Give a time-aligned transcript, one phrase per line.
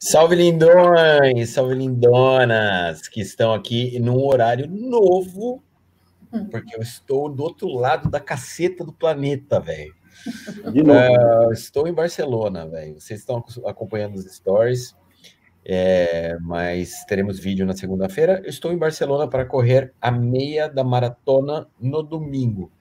[0.00, 5.60] Salve lindões, salve lindonas, que estão aqui num horário novo,
[6.52, 9.92] porque eu estou do outro lado da caceta do planeta, velho.
[10.68, 13.00] Uh, estou em Barcelona, velho.
[13.00, 14.94] Vocês estão acompanhando os stories,
[15.64, 18.42] é, mas teremos vídeo na segunda-feira.
[18.44, 22.72] Estou em Barcelona para correr a meia da maratona no domingo.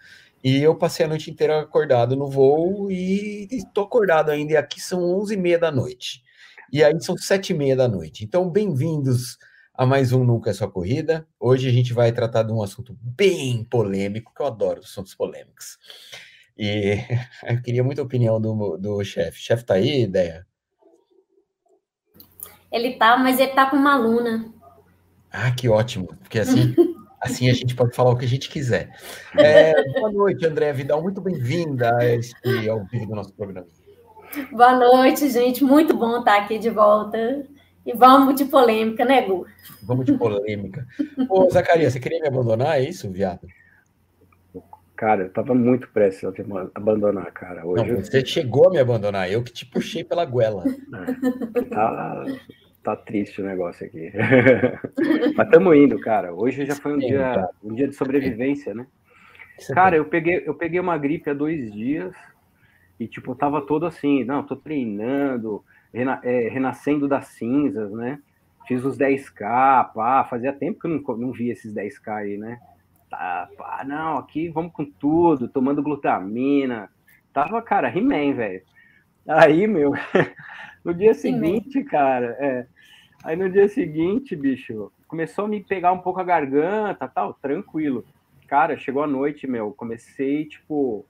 [0.44, 4.54] E eu passei a noite inteira acordado no voo e estou acordado ainda.
[4.54, 6.24] E aqui são 11h30 da noite.
[6.72, 8.26] E aí são sete e meia da noite.
[8.26, 9.38] Então, bem-vindos
[9.74, 11.26] a mais um Nunca é Só Corrida.
[11.40, 15.78] Hoje a gente vai tratar de um assunto bem polêmico, que eu adoro assuntos polêmicos.
[16.58, 16.98] E
[17.48, 19.40] eu queria muita opinião do, do chefe.
[19.40, 20.46] Chefe, tá aí, ideia?
[22.70, 24.54] Ele tá, mas ele tá com uma aluna.
[25.32, 26.76] Ah, que ótimo, porque assim,
[27.22, 28.94] assim a gente pode falar o que a gente quiser.
[29.40, 33.68] É, boa noite, André Vidal, muito bem-vinda a este ao vivo do nosso programa.
[34.52, 35.64] Boa noite, gente.
[35.64, 37.46] Muito bom estar aqui de volta.
[37.86, 39.46] E vamos de polêmica, né, Gu?
[39.84, 40.86] Vamos de polêmica.
[41.30, 42.78] Ô, Zacarias, você queria me abandonar?
[42.78, 43.48] É isso, viado?
[44.98, 47.66] Cara, eu tava muito prestes a te abandonar, cara.
[47.66, 48.26] Hoje Não, você eu...
[48.26, 50.64] chegou a me abandonar, eu que te puxei pela goela.
[50.66, 52.26] É, tá,
[52.84, 54.12] tá triste o negócio aqui.
[55.38, 56.34] Mas estamos indo, cara.
[56.34, 57.50] Hoje já foi um Sim, dia, tá.
[57.64, 58.88] um dia de sobrevivência, né?
[59.74, 62.14] Cara, eu peguei, eu peguei uma gripe há dois dias.
[63.00, 68.20] E, tipo, tava todo assim, não, tô treinando, rena, é, renascendo das cinzas, né?
[68.68, 72.60] Fiz os 10K, pá, fazia tempo que eu não, não via esses 10K aí, né?
[73.10, 76.90] Tá, pá, não, aqui vamos com tudo, tomando glutamina.
[77.32, 78.62] Tava, cara, He-Man, velho.
[79.28, 79.94] Aí, meu,
[80.84, 82.68] no dia seguinte, cara, é,
[83.24, 88.04] aí no dia seguinte, bicho, começou a me pegar um pouco a garganta, tal, tranquilo.
[88.48, 91.06] Cara, chegou a noite, meu, comecei, tipo,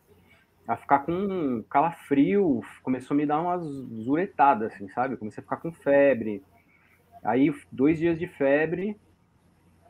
[0.68, 3.64] a ficar com calafrio, começou a me dar umas
[4.04, 5.16] zuretadas, assim, sabe?
[5.16, 6.44] Comecei a ficar com febre.
[7.24, 9.00] Aí, dois dias de febre.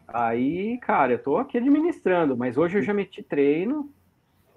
[0.07, 3.91] Aí, cara, eu tô aqui administrando, mas hoje eu já meti treino.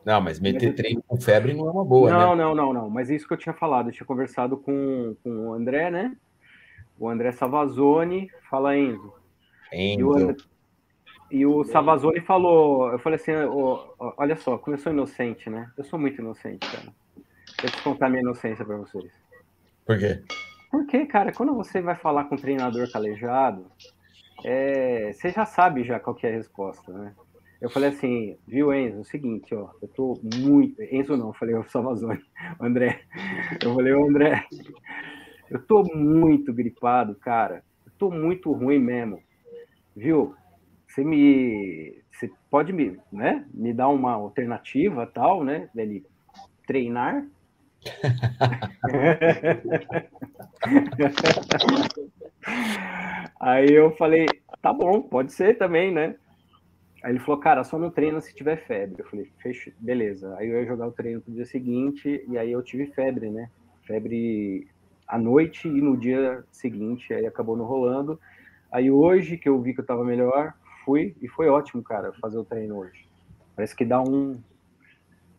[0.04, 2.42] Não, mas meter treino com febre não é uma boa, não, né?
[2.42, 3.88] Não, não, não, Mas é isso que eu tinha falado.
[3.88, 6.16] Eu tinha conversado com, com o André, né?
[6.98, 8.30] O André Savazone.
[8.48, 9.12] Fala, Enzo.
[9.72, 10.00] Enzo.
[10.00, 10.36] E o André,
[11.30, 15.70] e o Savazone falou, eu falei assim, oh, olha só, como eu sou inocente, né?
[15.76, 16.92] Eu sou muito inocente, cara.
[17.60, 19.12] Deixa eu contar minha inocência para vocês.
[19.86, 20.22] Por quê?
[20.70, 23.66] Porque, cara, quando você vai falar com um treinador calejado,
[24.44, 27.14] é, você já sabe já qual que é a resposta, né?
[27.60, 30.82] Eu falei assim, viu, Enzo, é o seguinte, ó, eu tô muito.
[30.82, 32.22] Enzo não, eu falei o Salvazone,
[32.58, 33.02] o André.
[33.62, 34.46] Eu falei, o André,
[35.50, 37.62] eu tô muito gripado, cara.
[37.84, 39.22] Eu tô muito ruim mesmo.
[39.94, 40.34] Viu?
[40.90, 46.04] Você me você pode me, né, me dar uma alternativa tal, né, dele
[46.66, 47.24] treinar?
[53.40, 54.26] Aí eu falei,
[54.60, 56.16] tá bom, pode ser também, né?
[57.02, 59.00] Aí ele falou, cara, só não treina se tiver febre.
[59.00, 60.36] Eu falei, fecha, beleza.
[60.36, 63.48] Aí eu ia jogar o treino pro dia seguinte, e aí eu tive febre, né?
[63.84, 64.68] Febre
[65.08, 68.20] à noite e no dia seguinte, aí acabou não rolando.
[68.70, 70.52] Aí hoje que eu vi que eu tava melhor,
[70.90, 73.06] fui e foi ótimo, cara, fazer o treino hoje.
[73.54, 74.42] Parece que dá um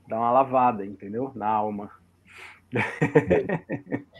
[0.08, 1.32] dá uma lavada, entendeu?
[1.36, 1.92] Na alma.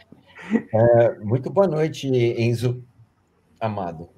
[0.74, 2.84] É, muito boa noite, Enzo
[3.60, 4.10] Amado.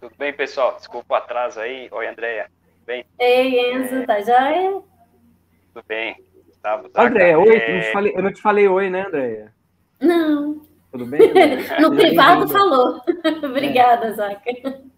[0.00, 0.76] Tudo bem, pessoal?
[0.76, 1.88] Desculpa o atraso aí.
[1.92, 2.50] Oi, Andréia.
[2.84, 3.06] Bem?
[3.18, 4.82] Ei, Enzo, tá joia?
[5.72, 6.16] Tudo bem.
[6.60, 7.56] Tá, tá, Andréia, oi.
[7.56, 7.70] É...
[7.70, 9.54] Eu, não te falei, eu não te falei oi, né, Andréia?
[10.00, 10.60] Não.
[10.90, 11.20] Tudo bem?
[11.80, 13.00] no privado falou.
[13.44, 14.12] Obrigada, é.
[14.12, 14.89] Zaca.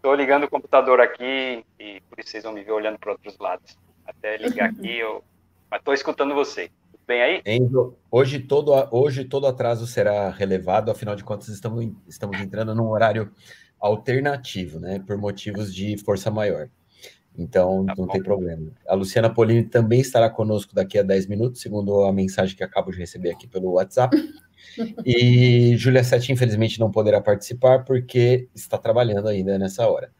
[0.00, 3.36] Estou ligando o computador aqui e por isso vocês vão me ver olhando para outros
[3.38, 3.76] lados.
[4.06, 5.22] Até ligar aqui, eu...
[5.70, 6.70] mas estou escutando você.
[6.90, 7.42] Tudo bem aí?
[7.44, 12.88] Enzo, hoje todo, hoje todo atraso será relevado, afinal de contas estamos, estamos entrando num
[12.88, 13.30] horário
[13.78, 15.04] alternativo, né?
[15.06, 16.70] Por motivos de força maior.
[17.36, 18.12] Então, tá não bom.
[18.12, 18.72] tem problema.
[18.88, 22.90] A Luciana Polini também estará conosco daqui a 10 minutos, segundo a mensagem que acabo
[22.90, 24.16] de receber aqui pelo WhatsApp.
[25.04, 30.12] E Júlia Sete, infelizmente, não poderá participar porque está trabalhando ainda nessa hora.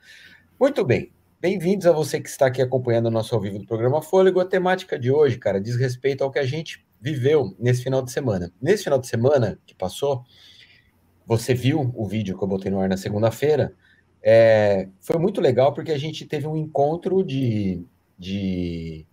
[0.59, 1.13] Muito bem.
[1.41, 4.41] Bem-vindos a você que está aqui acompanhando o nosso ao vivo do programa Fôlego.
[4.41, 8.13] A temática de hoje, cara, diz respeito ao que a gente viveu nesse final de
[8.13, 8.53] semana.
[8.61, 10.23] Nesse final de semana que passou,
[11.27, 13.75] você viu o vídeo que eu botei no ar na segunda-feira.
[14.23, 17.83] É, foi muito legal porque a gente teve um encontro de,
[18.19, 19.07] de,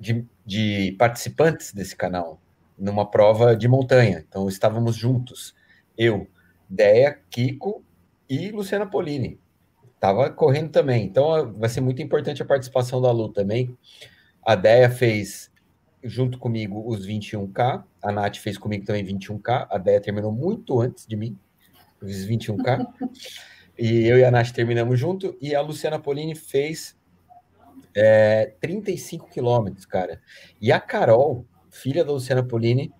[0.00, 2.40] de, de participantes desse canal
[2.78, 4.24] numa prova de montanha.
[4.26, 5.54] Então estávamos juntos,
[5.96, 6.28] eu,
[6.68, 7.82] Deia, Kiko
[8.28, 9.40] e Luciana Polini.
[9.98, 11.04] Tava correndo também.
[11.04, 13.76] Então vai ser muito importante a participação da Lu também.
[14.44, 15.50] A Deia fez
[16.02, 17.84] junto comigo os 21K.
[18.02, 19.66] A Nath fez comigo também 21K.
[19.70, 21.36] A Deia terminou muito antes de mim,
[22.00, 22.86] os 21K.
[23.76, 25.36] e eu e a Nath terminamos junto.
[25.40, 26.96] E a Luciana Polini fez
[27.94, 30.20] é, 35 quilômetros, cara.
[30.60, 31.44] E a Carol,
[31.78, 32.92] filha da Luciana Polini,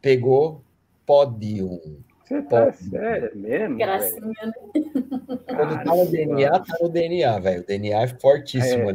[0.00, 0.62] pegou
[1.04, 1.80] pódio.
[2.24, 3.76] Você tá sério mesmo?
[3.78, 4.26] Gracinha.
[4.28, 4.52] né?
[4.74, 7.62] Quando tá no DNA, tá no DNA, velho.
[7.62, 8.94] O DNA é fortíssimo É.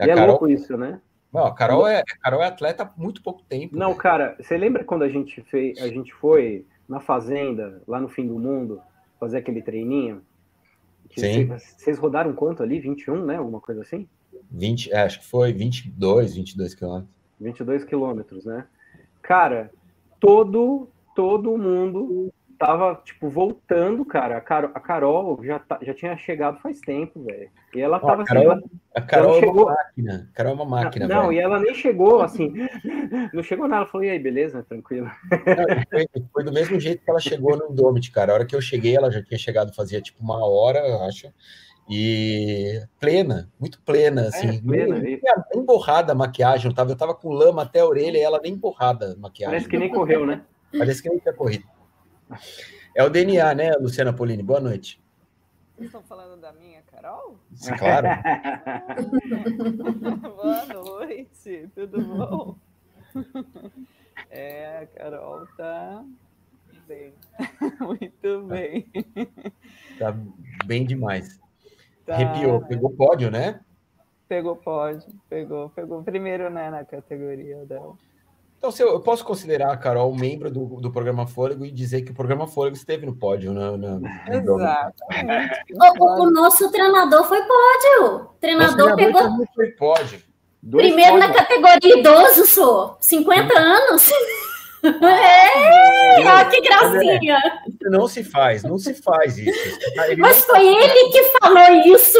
[0.00, 1.00] E é Carol, louco isso, né?
[1.32, 3.76] Não, a Carol é, a Carol é atleta há muito pouco tempo.
[3.76, 3.98] Não, velho.
[4.00, 8.26] cara, você lembra quando a gente fez, a gente foi na fazenda, lá no fim
[8.26, 8.80] do mundo,
[9.18, 10.22] fazer aquele treininho?
[11.10, 11.48] Que Sim.
[11.58, 12.78] cê- Vocês rodaram quanto ali?
[12.78, 13.36] 21, né?
[13.36, 14.08] Alguma coisa assim?
[14.50, 17.17] 20, é, acho que foi 22, 22 quilômetros.
[17.40, 18.64] 22 quilômetros, né?
[19.22, 19.70] Cara,
[20.20, 24.36] todo, todo mundo tava, tipo, voltando, cara.
[24.36, 27.48] A Carol, a Carol já, tá- já tinha chegado faz tempo, velho.
[27.72, 28.64] E ela tava a Carol, assim,
[28.96, 30.28] a Carol é chegou- uma máquina.
[30.32, 31.32] A Carol é uma máquina, Não, velho.
[31.34, 32.52] e ela nem chegou assim.
[33.32, 33.82] Não chegou nada.
[33.82, 34.64] Ela falou, e aí, beleza?
[34.68, 35.06] Tranquilo.
[35.30, 38.32] Não, foi, foi do mesmo jeito que ela chegou no Indomit, cara.
[38.32, 41.32] A hora que eu cheguei, ela já tinha chegado fazia tipo uma hora, eu acho.
[41.88, 44.60] E plena, muito plena, assim.
[44.60, 45.18] plena, nem,
[45.54, 48.38] nem borrada a maquiagem, eu tava, eu tava com lama até a orelha e ela
[48.42, 49.52] nem borrada a maquiagem.
[49.52, 50.44] Parece que nem correu, né?
[50.76, 51.64] Parece que nem tinha corrido.
[52.94, 54.42] É o DNA, né, Luciana Polini?
[54.42, 55.00] Boa noite.
[55.76, 57.38] Vocês estão falando da minha, Carol?
[57.54, 58.06] Sim, Claro.
[60.36, 62.56] Boa noite, tudo bom?
[64.30, 66.04] É, a Carol tá
[66.86, 67.14] bem,
[67.80, 68.86] muito bem.
[69.98, 70.14] Tá
[70.66, 71.40] bem demais.
[72.08, 73.60] Tá, Arrepiou, pegou pódio, né?
[74.26, 77.94] Pegou pódio, pegou, pegou primeiro, né, na categoria dela.
[78.58, 82.02] Então, se eu, eu posso considerar a Carol membro do, do programa Fôlego e dizer
[82.02, 83.68] que o programa Fôlego esteve no pódio, né?
[84.26, 85.64] Exatamente.
[86.00, 88.14] O, o- nosso treinador foi pódio.
[88.16, 90.20] O treinador treinador pegou foi pódio.
[90.60, 91.46] Dois primeiro na pódios.
[91.46, 92.96] categoria idoso, sou.
[93.00, 94.10] 50 anos.
[94.88, 97.38] É, ó, que gracinha.
[97.82, 99.78] Não se faz, não se faz isso.
[100.08, 102.18] Ele Mas foi ele que falou isso.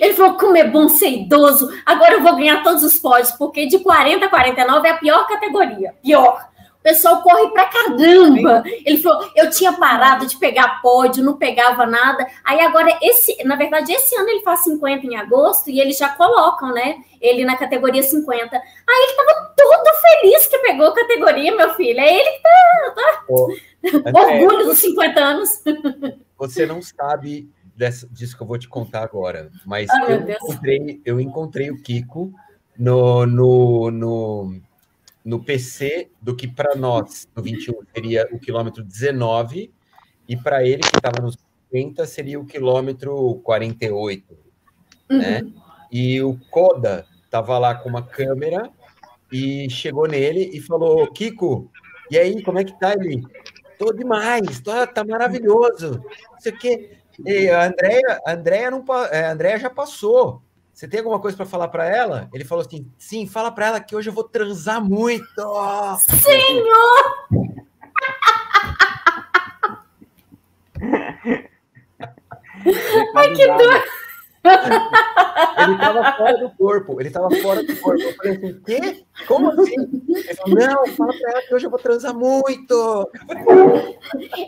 [0.00, 1.68] Ele falou como é bom ser idoso.
[1.84, 5.26] Agora eu vou ganhar todos os pódios, porque de 40 a 49 é a pior
[5.26, 5.94] categoria.
[6.02, 6.47] Pior.
[6.78, 8.62] O pessoal corre pra caramba.
[8.84, 12.26] Ele falou: eu tinha parado de pegar pódio, não pegava nada.
[12.44, 16.08] Aí agora, esse, na verdade, esse ano ele faz 50 em agosto e eles já
[16.10, 16.96] colocam, né?
[17.20, 18.56] Ele na categoria 50.
[18.56, 21.98] Aí ele tava todo feliz que pegou a categoria, meu filho.
[22.00, 22.30] É ele
[23.28, 23.62] Ô, que
[24.08, 25.50] André, orgulho dos 50 anos.
[26.38, 31.02] você não sabe dessa- disso que eu vou te contar agora, mas meu eu, encontrei,
[31.04, 32.32] eu encontrei o Kiko
[32.78, 34.60] no, no, no,
[35.28, 39.70] no PC do que para nós, no 21, seria o quilômetro 19,
[40.26, 41.36] e para ele, que estava nos
[41.70, 44.38] 50, seria o quilômetro 48.
[45.10, 45.42] né?
[45.92, 48.70] E o Koda tava lá com uma câmera
[49.30, 51.70] e chegou nele e falou: Kiko,
[52.10, 53.22] e aí, como é que tá ele?
[53.78, 56.02] Tô demais, tá, tá maravilhoso.
[56.32, 56.90] Não sei o quê.
[57.26, 60.42] E a Andrea, a Andrea, não, é, a Andrea já passou.
[60.78, 62.28] Você tem alguma coisa para falar para ela?
[62.32, 65.42] Ele falou assim: sim, fala para ela que hoje eu vou transar muito.
[73.16, 73.84] Ai, que dor!
[75.58, 78.00] Ele tava fora do corpo, ele tava fora do corpo.
[78.00, 79.04] Eu falei assim: quê?
[79.26, 79.74] Como assim?
[80.06, 83.10] Ele falou: não, fala para ela que hoje eu vou transar muito.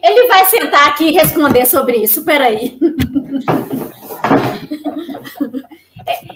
[0.01, 2.25] Ele vai sentar aqui e responder sobre isso.
[2.25, 2.79] Peraí.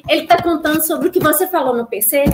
[0.09, 2.25] Ele está contando sobre o que você falou no PC.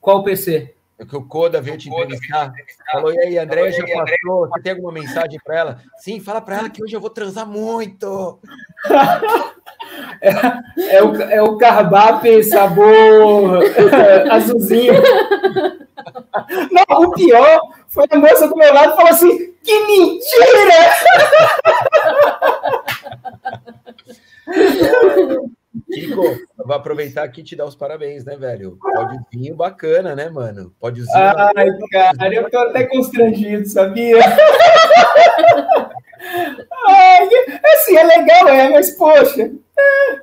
[0.00, 0.74] Qual PC?
[0.98, 2.52] É que o Koda veio te entrevistar.
[2.92, 4.48] Falou, e aí, André já passou?
[4.48, 5.80] Você tem alguma mensagem para ela?
[5.98, 8.38] Sim, fala para ela que hoje eu vou transar muito.
[10.76, 13.62] É o, é o carbape sabor
[14.30, 14.94] azulzinho.
[16.70, 20.94] Não, o pior foi a moça do meu lado que falou assim: que mentira!
[25.92, 28.78] Kiko, eu vou aproveitar aqui e te dar os parabéns, né, velho?
[28.80, 30.72] Pódiozinho bacana, né, mano?
[30.78, 31.16] Pódiozinho.
[31.16, 34.18] Ai, cara, eu tô até constrangido, sabia?
[36.86, 37.28] Ai,
[37.74, 39.50] assim, é legal, é, mas poxa.
[39.78, 40.20] é,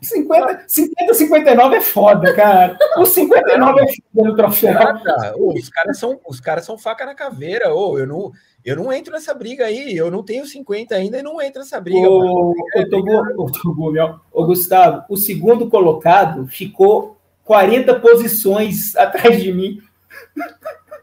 [0.00, 2.78] 50, 50, 59 é foda, cara.
[2.96, 4.74] O 59 é foda no troféu.
[4.74, 7.74] Cara, os caras são, os caras são faca na caveira.
[7.74, 8.30] Ô, eu não,
[8.64, 9.96] eu não entro nessa briga aí.
[9.96, 12.08] Eu não tenho 50 ainda e não entro nessa briga.
[12.08, 14.20] Ô, ô, Togu, ô, Togu, meu.
[14.32, 19.82] Ô, Gustavo, o segundo colocado ficou 40 posições atrás de mim.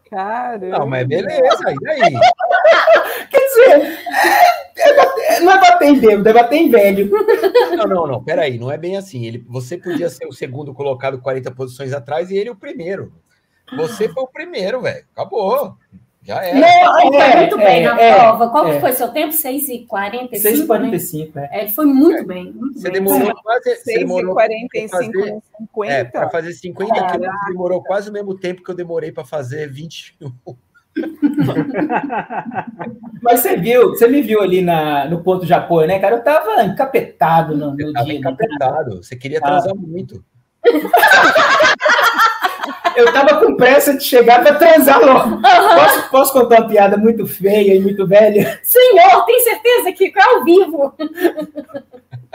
[0.09, 0.79] Caramba.
[0.79, 2.13] Não, mas beleza, e daí?
[3.59, 7.09] Dizer, é bater- não é bater em bêbado, é bater em velho.
[7.75, 9.25] Não, não, não, peraí, não é bem assim.
[9.25, 13.11] Ele, você podia ser o segundo colocado 40 posições atrás e ele o primeiro.
[13.77, 15.05] Você foi o primeiro, velho.
[15.15, 15.75] Acabou.
[16.21, 16.59] Já era.
[16.59, 18.49] Não, ele foi É, muito é, bem na é, prova.
[18.49, 18.73] Qual é.
[18.75, 19.33] que foi seu tempo?
[19.33, 21.49] 6h45, 6h45, né?
[21.51, 21.59] é.
[21.59, 23.01] É, ele foi muito bem, muito Você bem.
[23.03, 23.63] demorou quase.
[23.63, 25.93] Você 6 demorou e 45 pra fazer- com 50.
[25.93, 27.11] É, para fazer 50 Caraca.
[27.13, 30.31] quilômetros demorou quase o mesmo tempo que eu demorei para fazer 21.
[33.21, 36.15] Mas você viu, você me viu ali na, no ponto de apoio, né, cara?
[36.15, 38.13] Eu tava encapetado no, no tava dia.
[38.15, 38.19] né?
[38.19, 39.03] encapetado.
[39.03, 39.47] Você queria Ah.
[39.47, 40.23] transar muito.
[42.95, 45.39] Eu tava com pressa de chegar pra transar logo.
[45.41, 48.59] Posso, posso contar uma piada muito feia e muito velha?
[48.63, 50.93] Senhor, tem certeza que é ao vivo?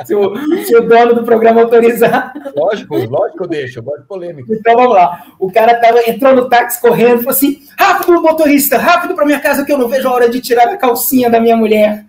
[0.04, 2.32] Se o, se o dono do programa autorizar.
[2.56, 4.52] Lógico, lógico que eu gosto de polêmica.
[4.52, 5.24] Então vamos lá.
[5.38, 9.64] O cara tava, entrou no táxi correndo, falou assim: rápido, motorista, rápido pra minha casa
[9.64, 12.04] que eu não vejo a hora de tirar a calcinha da minha mulher.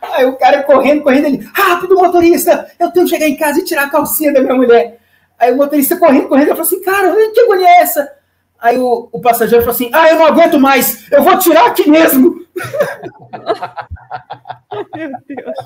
[0.00, 3.64] Aí o cara correndo, correndo, ele, rápido, motorista, eu tenho que chegar em casa e
[3.64, 4.98] tirar a calcinha da minha mulher.
[5.38, 8.12] Aí o motorista correndo, correndo, ele falou assim: cara, que agonia é essa?
[8.58, 11.88] Aí o, o passageiro falou assim: ah, eu não aguento mais, eu vou tirar aqui
[11.88, 12.39] mesmo.
[14.94, 15.56] Meu Deus.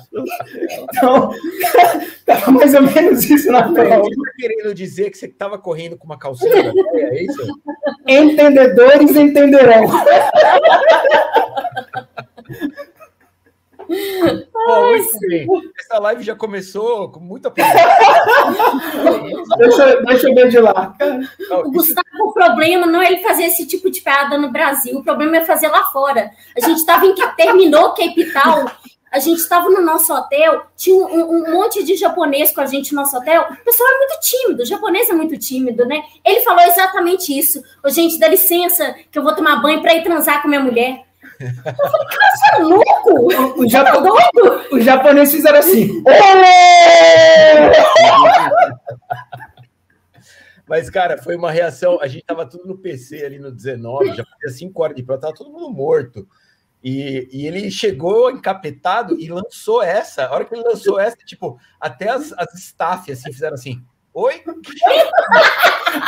[0.83, 1.31] Então,
[2.25, 4.03] tava mais ou menos isso na prova.
[4.03, 7.61] Você tá querendo dizer que você estava correndo com uma calcinha da véia, é isso?
[8.07, 9.85] Entendedores entenderão.
[13.87, 15.47] Muito bem.
[15.79, 17.51] Essa live já começou com muita.
[19.57, 20.93] Deixa, eu- deixa eu ver de lá.
[20.99, 21.17] Não,
[21.61, 24.97] O isso- Gustavo, o problema não é ele fazer esse tipo de piada no Brasil,
[24.97, 26.31] o problema é fazer lá fora.
[26.55, 28.65] A gente estava em terminou Cape Town,
[29.11, 32.93] a gente estava no nosso hotel, tinha um, um monte de japonês com a gente
[32.93, 33.45] no nosso hotel.
[33.49, 36.01] O pessoal é muito tímido, o japonês é muito tímido, né?
[36.25, 37.61] Ele falou exatamente isso.
[37.83, 41.01] Ô, gente, dá licença, que eu vou tomar banho para ir transar com minha mulher.
[41.39, 41.53] Eu
[41.89, 43.61] falei, cara, você é louco?
[43.61, 44.65] O, Tá japo- doido?
[44.71, 46.01] os japoneses fizeram assim.
[46.05, 47.71] Olê!
[50.67, 51.99] Mas, cara, foi uma reação.
[52.01, 55.21] A gente tava tudo no PC ali no 19, já fazia 5 horas de prova,
[55.21, 56.27] tava todo mundo morto.
[56.83, 60.25] E, e ele chegou encapetado e lançou essa.
[60.25, 63.81] A hora que ele lançou essa, tipo, até as, as staff assim, fizeram assim:
[64.13, 64.43] Oi?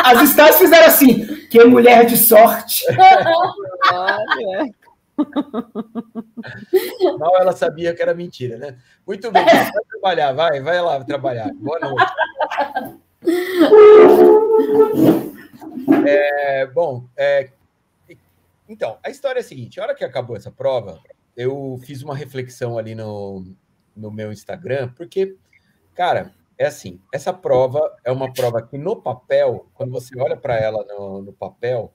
[0.03, 1.25] As stars fizeram assim.
[1.49, 2.83] Que mulher de sorte.
[7.19, 8.77] Mal ela sabia que era mentira, né?
[9.05, 11.51] Muito bem, vai trabalhar, vai, vai lá trabalhar.
[11.55, 12.05] Boa noite.
[16.05, 17.49] É, bom, é,
[18.67, 21.01] então, a história é a seguinte: a hora que acabou essa prova,
[21.35, 23.45] eu fiz uma reflexão ali no,
[23.95, 25.35] no meu Instagram, porque,
[25.95, 30.57] cara, é assim, essa prova é uma prova que no papel, quando você olha para
[30.57, 31.93] ela no, no papel,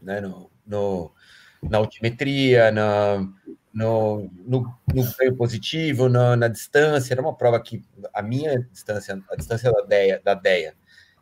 [0.00, 1.12] né, no, no-
[1.62, 3.26] na altimetria, na,
[3.72, 9.20] no, no, no ganho positivo, na, na distância, era uma prova que a minha distância,
[9.30, 10.74] a distância da DEA, da DEA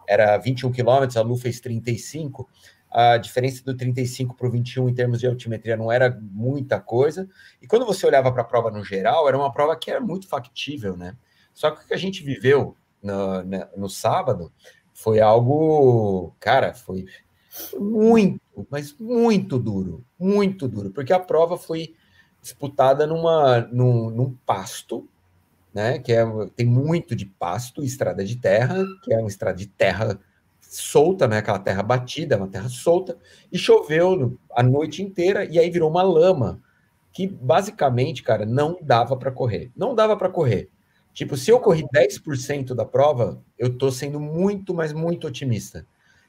[0.06, 2.48] era 21 quilômetros, a Lu fez 35,
[2.90, 7.28] a diferença do 35 para o 21 em termos de altimetria não era muita coisa,
[7.60, 10.26] e quando você olhava para a prova no geral, era uma prova que era muito
[10.26, 11.14] factível, né?
[11.52, 13.42] Só que o que a gente viveu no,
[13.76, 14.50] no sábado
[14.94, 17.04] foi algo, cara, foi
[17.78, 18.40] muito,
[18.70, 21.94] mas muito duro, muito duro, porque a prova foi
[22.40, 25.08] disputada numa, num, num pasto,
[25.72, 25.98] né?
[25.98, 26.24] Que é,
[26.56, 30.18] tem muito de pasto, estrada de terra, que é uma estrada de terra
[30.60, 31.38] solta, né?
[31.38, 33.16] Aquela terra batida, uma terra solta,
[33.52, 36.60] e choveu a noite inteira, e aí virou uma lama,
[37.12, 39.70] que basicamente, cara, não dava para correr.
[39.76, 40.70] Não dava para correr.
[41.12, 45.84] Tipo, se eu corri 10% da prova, eu tô sendo muito, mas muito otimista.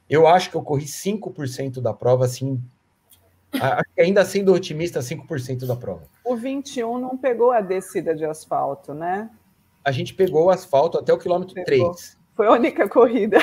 [0.09, 2.61] Eu acho que eu corri 5% da prova, assim,
[3.97, 6.03] ainda sendo otimista, 5% da prova.
[6.25, 9.29] O 21 não pegou a descida de asfalto, né?
[9.83, 11.91] A gente pegou o asfalto até o quilômetro Pegou.
[11.91, 12.17] 3.
[12.35, 13.37] Foi a única corrida.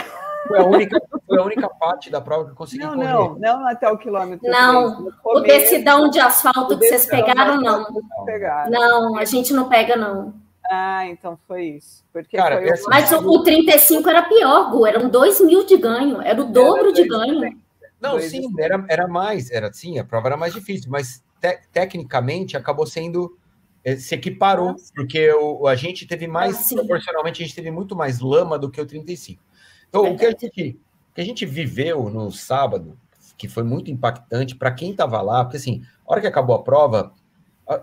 [0.46, 3.08] Foi a única, foi a única parte da prova que eu consegui Não, correr.
[3.08, 5.14] não, não até o quilômetro Não, 3.
[5.24, 7.84] No O decidão de asfalto o que vocês pegaram, não.
[8.24, 8.70] pegaram.
[8.70, 10.34] Não, a gente não pega, não.
[10.70, 12.04] Ah, então foi isso.
[12.12, 14.86] Porque Cara, foi é o- Mas o, o 35 era pior, Gu.
[14.86, 16.20] Eram 2 mil de ganho.
[16.20, 17.56] Era o dobro de ganho.
[18.00, 22.54] Não, sim, era, era mais, era sim, a prova era mais difícil, mas te- tecnicamente
[22.56, 23.36] acabou sendo
[23.82, 24.92] eh, se equiparou, Nossa.
[24.94, 28.70] porque o, a gente teve mais, Ah, proporcionalmente, a gente teve muito mais lama do
[28.70, 29.42] que o 35.
[29.88, 30.78] Então, o que a gente,
[31.10, 32.98] o que a gente viveu no sábado,
[33.38, 36.62] que foi muito impactante para quem estava lá, porque assim, a hora que acabou a
[36.62, 37.12] prova,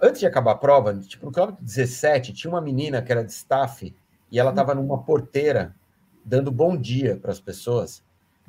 [0.02, 3.32] antes de acabar a prova, tipo, no quilômetro 17, tinha uma menina que era de
[3.32, 3.94] staff
[4.32, 5.76] e ela estava numa porteira
[6.26, 8.04] dando bom dia para as pessoas.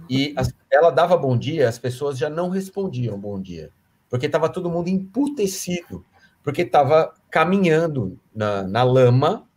[0.09, 3.71] E as- ela dava bom dia, as pessoas já não respondiam bom dia,
[4.11, 6.05] porque estava todo mundo emputecido,
[6.43, 9.49] porque estava caminhando na, na lama,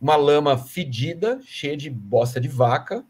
[0.00, 3.04] uma lama fedida, cheia de bosta de vaca,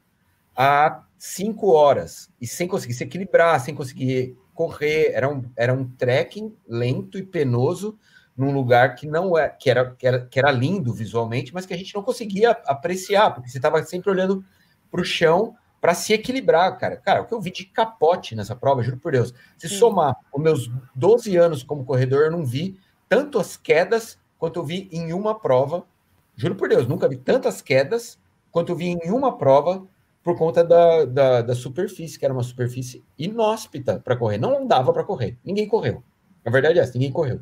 [0.55, 5.13] a cinco horas e sem conseguir se equilibrar, sem conseguir correr.
[5.13, 7.99] Era um, era um trekking lento e penoso
[8.37, 11.73] num lugar que não é que era, que era, que era lindo visualmente, mas que
[11.73, 14.45] a gente não conseguia apreciar, porque você estava sempre olhando
[14.91, 16.97] para o chão para se equilibrar, cara.
[16.97, 19.33] Cara, o que eu vi de capote nessa prova, juro por Deus.
[19.57, 19.79] Se Sim.
[19.79, 22.79] somar os meus 12 anos como corredor, eu não vi
[23.09, 25.87] tantas quedas quanto eu vi em uma prova.
[26.35, 28.19] Juro por Deus, nunca vi tantas quedas
[28.51, 29.87] quanto eu vi em uma prova
[30.23, 34.39] por conta da, da, da superfície, que era uma superfície inóspita para correr.
[34.39, 35.39] Não dava para correr.
[35.45, 36.03] Ninguém correu.
[36.45, 37.41] A verdade é essa, ninguém correu.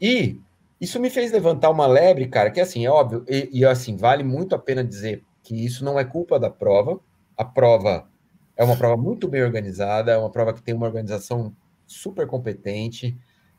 [0.00, 0.40] E
[0.80, 4.22] isso me fez levantar uma lebre, cara, que assim, é óbvio, e, e assim, vale
[4.22, 7.00] muito a pena dizer que isso não é culpa da prova.
[7.36, 8.08] A prova
[8.56, 11.54] é uma prova muito bem organizada, é uma prova que tem uma organização
[11.86, 13.16] super competente,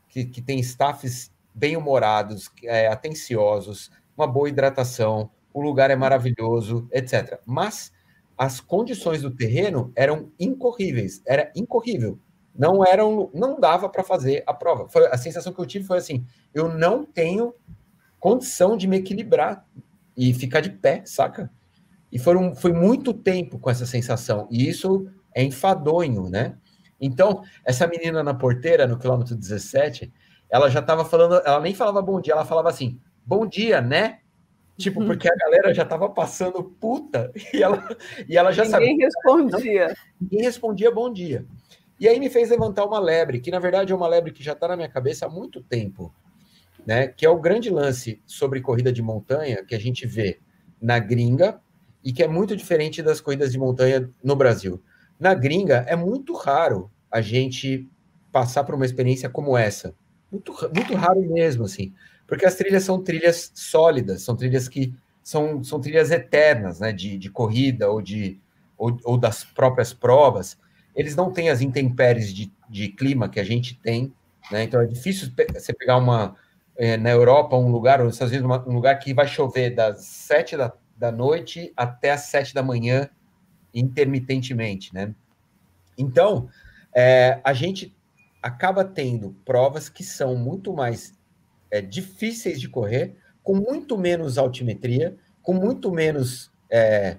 [0.08, 7.40] que, que tem staffs bem-humorados, é, atenciosos, uma boa hidratação, o lugar é maravilhoso, etc.
[7.46, 7.92] Mas
[8.36, 12.18] as condições do terreno eram incorríveis, era incorrível.
[12.58, 14.88] Não eram, não dava para fazer a prova.
[14.88, 17.54] Foi, a sensação que eu tive foi assim: eu não tenho
[18.18, 19.64] condição de me equilibrar
[20.16, 21.50] e ficar de pé, saca?
[22.10, 24.48] E foram, foi muito tempo com essa sensação.
[24.50, 26.56] E isso é enfadonho, né?
[27.00, 30.10] Então, essa menina na porteira, no quilômetro 17,
[30.48, 34.20] ela já estava falando, ela nem falava bom dia, ela falava assim, bom dia, né?
[34.78, 35.06] Tipo, uhum.
[35.06, 37.86] porque a galera já tava passando puta e ela,
[38.28, 38.88] e ela já Ninguém sabia.
[38.88, 39.96] Ninguém respondia.
[40.20, 41.46] Ninguém respondia bom dia.
[41.98, 44.52] E aí me fez levantar uma lebre, que na verdade é uma lebre que já
[44.52, 46.14] está na minha cabeça há muito tempo,
[46.86, 47.08] né?
[47.08, 50.38] Que é o grande lance sobre corrida de montanha que a gente vê
[50.80, 51.60] na gringa
[52.04, 54.82] e que é muito diferente das corridas de montanha no Brasil.
[55.18, 57.88] Na gringa é muito raro a gente
[58.30, 59.94] passar por uma experiência como essa.
[60.30, 61.92] Muito, muito raro mesmo, assim
[62.26, 67.16] porque as trilhas são trilhas sólidas, são trilhas que são, são trilhas eternas, né, de,
[67.16, 68.38] de corrida ou, de,
[68.76, 70.58] ou, ou das próprias provas.
[70.96, 74.12] Eles não têm as intempéries de, de clima que a gente tem,
[74.50, 76.34] né, então é difícil você pegar uma,
[76.76, 80.04] é, na Europa, um lugar, ou às vezes uma, um lugar que vai chover das
[80.04, 83.08] sete da, da noite até as sete da manhã,
[83.74, 85.14] intermitentemente, né?
[85.98, 86.48] Então,
[86.94, 87.94] é, a gente
[88.42, 91.14] acaba tendo provas que são muito mais
[91.70, 97.18] é, difíceis de correr, com muito menos altimetria, com muito menos é,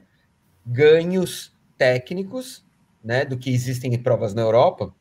[0.66, 2.66] ganhos técnicos,
[3.08, 4.94] né, do que existem em provas na Europa,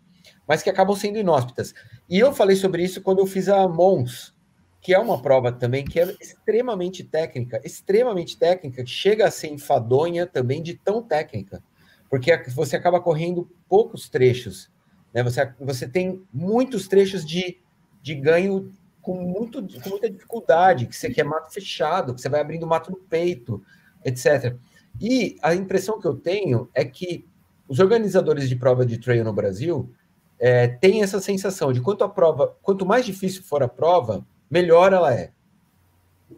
[0.47, 1.75] mas que acabam sendo inóspitas.
[2.09, 4.33] E eu falei sobre isso quando eu fiz a Mons,
[4.81, 9.49] que é uma prova também que é extremamente técnica, extremamente técnica, que chega a ser
[9.49, 11.61] enfadonha também de tão técnica,
[12.09, 14.71] porque você acaba correndo poucos trechos,
[15.13, 15.25] né?
[15.25, 17.59] Você, você tem muitos trechos de,
[18.01, 22.41] de ganho com, muito, com muita dificuldade, que você quer mato fechado, que você vai
[22.41, 23.61] abrindo mato no peito,
[24.05, 24.55] etc.
[25.01, 27.27] E a impressão que eu tenho é que
[27.69, 29.91] os organizadores de prova de trail no Brasil
[30.39, 34.93] é, têm essa sensação de quanto a prova, quanto mais difícil for a prova, melhor
[34.93, 35.33] ela é.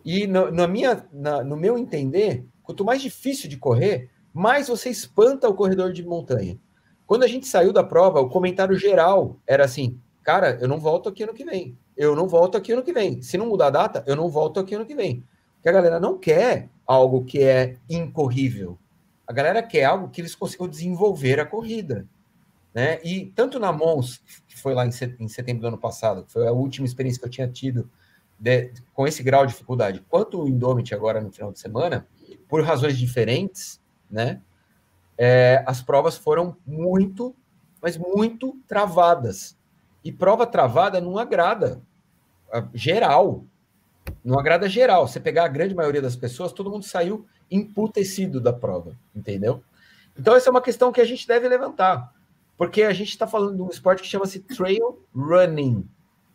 [0.04, 4.90] E no, na minha, na, no meu entender, quanto mais difícil de correr, mais você
[4.90, 6.58] espanta o corredor de montanha.
[7.06, 11.08] Quando a gente saiu da prova, o comentário geral era assim: cara, eu não volto
[11.08, 13.20] aqui ano que vem eu não volto aqui ano que vem.
[13.20, 15.24] Se não mudar a data, eu não volto aqui ano que vem.
[15.56, 18.78] Porque a galera não quer algo que é incorrível.
[19.28, 22.08] A galera quer algo que eles consigam desenvolver a corrida.
[22.74, 22.98] Né?
[23.04, 26.52] E tanto na Mons, que foi lá em setembro do ano passado, que foi a
[26.52, 27.90] última experiência que eu tinha tido
[28.38, 32.06] de, com esse grau de dificuldade, quanto o Indomit agora no final de semana,
[32.48, 34.40] por razões diferentes, né?
[35.16, 37.34] É, as provas foram muito,
[37.82, 39.58] mas muito travadas.
[40.04, 41.82] E prova travada não agrada
[42.72, 43.44] geral.
[44.24, 45.06] Não agrada geral.
[45.06, 49.62] Você pegar a grande maioria das pessoas, todo mundo saiu emputecido da prova, entendeu?
[50.18, 52.12] Então, essa é uma questão que a gente deve levantar.
[52.56, 55.88] Porque a gente está falando de um esporte que chama-se trail running.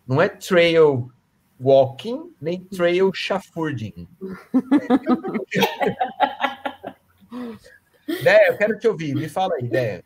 [0.07, 1.11] Não é trail
[1.59, 4.07] walking, nem trail chafurding.
[8.07, 9.15] Ideia, eu quero te ouvir.
[9.15, 10.03] Me fala aí, ideia.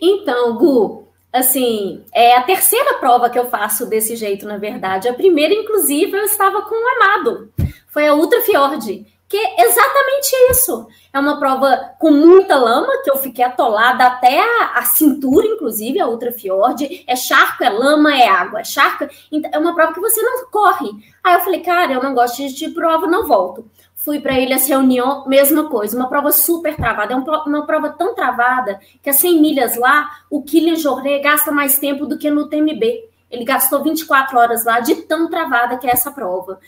[0.00, 5.08] Então, Gu, assim, é a terceira prova que eu faço desse jeito, na verdade.
[5.08, 7.50] A primeira, inclusive, eu estava com um amado.
[7.88, 10.88] Foi a Ultra Fjord, que é exatamente isso.
[11.12, 16.00] É uma prova com muita lama, que eu fiquei atolada até a, a cintura, inclusive,
[16.00, 17.04] a Ultra Fjord.
[17.06, 18.58] É charco, é lama, é água.
[18.58, 20.90] É charco, é uma prova que você não corre.
[21.22, 23.64] Aí eu falei, cara, eu não gosto de prova, não volto.
[23.94, 27.14] Fui para Ilhas Reunião, mesma coisa, uma prova super travada.
[27.14, 31.78] É uma prova tão travada que a 100 milhas lá, o Kylian Jornet gasta mais
[31.78, 33.08] tempo do que no TMB.
[33.30, 36.58] Ele gastou 24 horas lá de tão travada que é essa prova.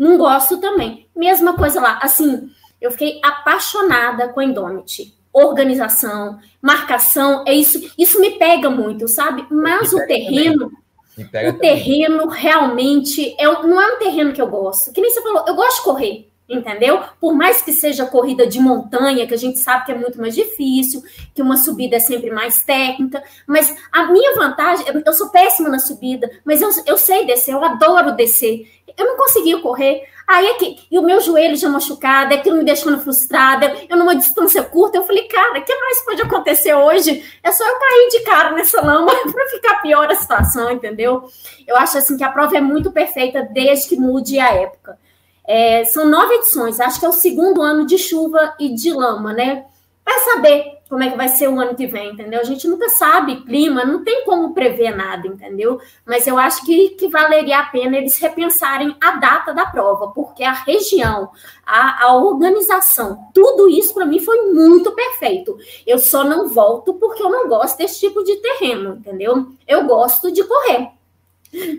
[0.00, 1.06] Não gosto também.
[1.14, 1.98] Mesma coisa lá.
[2.02, 5.14] Assim, eu fiquei apaixonada com a Indomit.
[5.30, 9.46] organização, marcação, é isso, isso me pega muito, sabe?
[9.50, 10.72] Mas o terreno,
[11.16, 11.52] o também.
[11.58, 14.90] terreno realmente é, não é um terreno que eu gosto.
[14.90, 17.00] Que nem você falou, eu gosto de correr entendeu?
[17.20, 20.34] Por mais que seja corrida de montanha, que a gente sabe que é muito mais
[20.34, 25.68] difícil, que uma subida é sempre mais técnica, mas a minha vantagem, eu sou péssima
[25.68, 28.68] na subida, mas eu, eu sei descer, eu adoro descer.
[28.98, 30.02] Eu não conseguia correr.
[30.26, 34.14] Aí é que, e o meu joelho já machucado, aquilo me deixando frustrada, eu numa
[34.14, 37.24] distância curta, eu falei, cara, o que mais pode acontecer hoje?
[37.42, 41.28] É só eu cair de cara nessa lama para ficar pior a situação, entendeu?
[41.66, 44.98] Eu acho assim que a prova é muito perfeita desde que mude a época.
[45.46, 49.32] É, são nove edições, acho que é o segundo ano de chuva e de lama,
[49.32, 49.64] né?
[50.04, 52.40] Vai saber como é que vai ser o ano que vem, entendeu?
[52.40, 55.80] A gente nunca sabe clima, não tem como prever nada, entendeu?
[56.04, 60.42] Mas eu acho que, que valeria a pena eles repensarem a data da prova, porque
[60.42, 61.30] a região,
[61.64, 65.56] a, a organização, tudo isso para mim foi muito perfeito.
[65.86, 69.46] Eu só não volto porque eu não gosto desse tipo de terreno, entendeu?
[69.68, 70.90] Eu gosto de correr.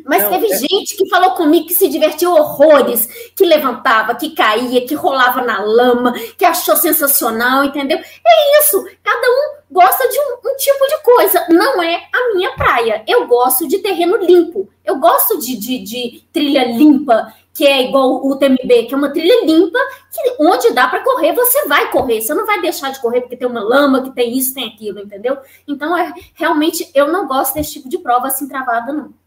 [0.06, 0.58] Mas não, teve é...
[0.58, 5.62] gente que falou comigo que se divertiu horrores, que levantava, que caía, que rolava na
[5.62, 7.98] lama, que achou sensacional, entendeu?
[7.98, 8.84] É isso.
[9.02, 11.46] Cada um gosta de um, um, tipo de coisa.
[11.50, 13.04] Não é a minha praia.
[13.08, 14.68] Eu gosto de terreno limpo.
[14.84, 19.12] Eu gosto de, de, de trilha limpa, que é igual o TMB, que é uma
[19.12, 19.80] trilha limpa,
[20.12, 22.22] que onde dá para correr, você vai correr.
[22.22, 25.00] Você não vai deixar de correr porque tem uma lama, que tem isso, tem aquilo,
[25.00, 25.38] entendeu?
[25.66, 29.21] Então, é, realmente, eu não gosto desse tipo de prova assim travada, não.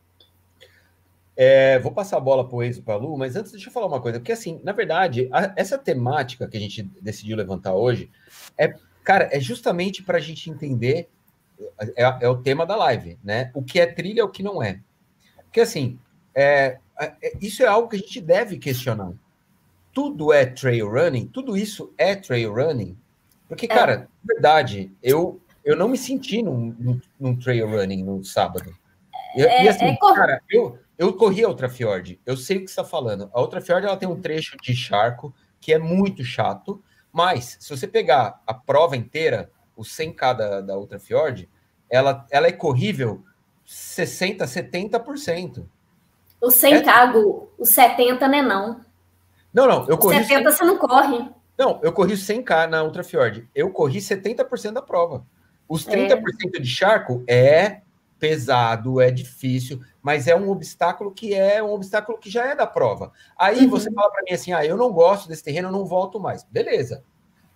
[1.37, 3.73] É, vou passar a bola para o Enzo para a Lu, mas antes deixa eu
[3.73, 7.75] falar uma coisa, porque assim, na verdade, a, essa temática que a gente decidiu levantar
[7.75, 8.09] hoje
[8.57, 11.09] é, cara, é justamente para a gente entender,
[11.97, 13.51] é, é, o tema da live, né?
[13.55, 14.81] O que é trilha e o que não é.
[15.44, 15.99] Porque assim,
[16.35, 19.12] é, é, isso é algo que a gente deve questionar.
[19.92, 21.27] Tudo é trail running?
[21.27, 22.97] Tudo isso é trail running?
[23.49, 23.68] Porque, é.
[23.68, 28.75] cara, na verdade, eu, eu não me senti num, num, num trail running no sábado.
[29.37, 32.80] Eu, e assim, cara, eu, eu corri a Outra Fjord, eu sei o que você
[32.80, 33.30] está falando.
[33.33, 37.70] A Outra Fjord ela tem um trecho de charco que é muito chato, mas se
[37.70, 41.48] você pegar a prova inteira, o 100K da, da Outra Fjord,
[41.90, 43.24] ela, ela é corrível
[43.66, 45.66] 60%, 70%.
[46.40, 47.18] O 100K, é...
[47.59, 48.80] o 70 não é não.
[49.52, 50.22] Não, não, eu corri...
[50.22, 50.52] 70 100...
[50.52, 51.30] você não corre.
[51.57, 53.48] Não, eu corri 100K na Ultra Fjord.
[53.54, 55.24] Eu corri 70% da prova.
[55.68, 56.20] Os 30%
[56.57, 56.59] é.
[56.59, 57.80] de charco é
[58.18, 62.67] pesado, é difícil, mas é um obstáculo que é um obstáculo que já é da
[62.67, 63.11] prova.
[63.38, 63.71] Aí uhum.
[63.71, 66.45] você fala para mim assim: ah, eu não gosto desse terreno, eu não volto mais.
[66.45, 67.03] Beleza.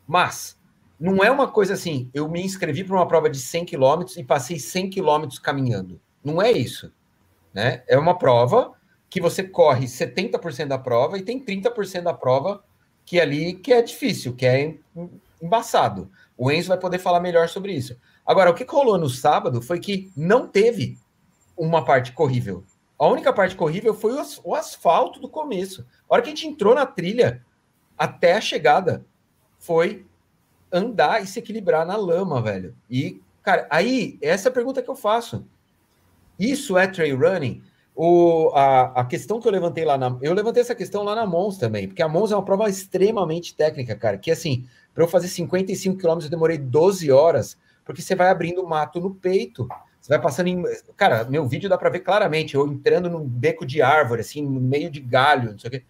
[0.06, 0.58] Mas
[0.98, 4.24] não é uma coisa assim, eu me inscrevi para uma prova de 100 quilômetros e
[4.24, 6.00] passei 100 quilômetros caminhando.
[6.24, 6.90] Não é isso.
[7.52, 7.82] Né?
[7.86, 8.72] É uma prova
[9.10, 12.64] que você corre 70% da prova e tem 30% da prova
[13.04, 14.74] que é ali que é difícil, que é
[15.42, 16.10] embaçado.
[16.36, 17.94] O Enzo vai poder falar melhor sobre isso.
[18.24, 20.96] Agora, o que rolou no sábado foi que não teve
[21.58, 22.64] uma parte corrível.
[22.98, 24.12] A única parte corrível foi
[24.44, 25.86] o, asfalto do começo.
[26.08, 27.44] A hora que a gente entrou na trilha,
[27.96, 29.04] até a chegada,
[29.58, 30.06] foi
[30.72, 32.74] andar e se equilibrar na lama, velho.
[32.90, 35.44] E, cara, aí, essa é a pergunta que eu faço.
[36.38, 37.62] Isso é trail running?
[37.94, 40.16] O, a, a questão que eu levantei lá na.
[40.22, 43.56] Eu levantei essa questão lá na Mons também, porque a Mons é uma prova extremamente
[43.56, 44.16] técnica, cara.
[44.16, 48.66] Que assim, para eu fazer 55 quilômetros, eu demorei 12 horas porque você vai abrindo
[48.66, 49.66] mato no peito.
[50.08, 50.64] Você vai passando em.
[50.96, 54.58] Cara, meu vídeo dá para ver claramente, eu entrando num beco de árvore, assim, no
[54.58, 55.82] meio de galho, não sei o quê.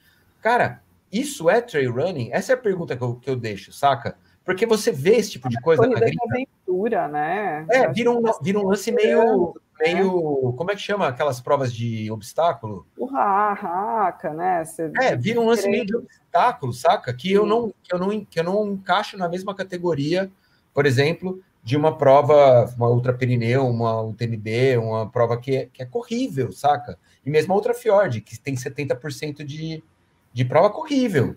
[0.43, 2.31] Cara, isso é trail running?
[2.33, 4.17] Essa é a pergunta que eu, que eu deixo, saca?
[4.45, 6.21] Porque você vê esse tipo de coisa na gringa.
[6.29, 7.65] aventura, né?
[7.71, 10.53] É, vira um, vira um lance meio, meio.
[10.57, 12.85] Como é que chama aquelas provas de obstáculo?
[12.99, 14.65] O raca, né?
[14.65, 17.15] Você é, vira um lance meio de obstáculo, saca?
[17.15, 20.29] Que eu, não, que, eu não, que eu não encaixo na mesma categoria,
[20.75, 25.83] por exemplo, de uma prova, uma Ultra Pirineu, uma UTMB, uma prova que é, que
[25.83, 26.99] é corrível, saca?
[27.27, 29.85] E mesmo a Ultra Fjord, que tem 70% de,
[30.33, 31.37] de prova corrível.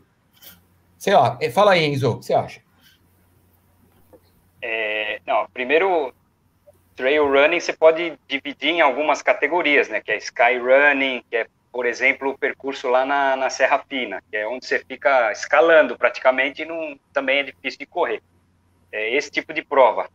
[0.98, 2.62] Sei lá, eh, fala aí, Enzo, o que você acha?
[4.62, 6.14] É, não, primeiro,
[6.96, 10.00] trail running você pode dividir em algumas categorias, né?
[10.00, 14.24] Que é sky running, que é, por exemplo, o percurso lá na, na Serra Fina,
[14.32, 18.24] que é onde você fica escalando praticamente e não, também é difícil de correr.
[18.94, 20.10] É esse tipo de prova.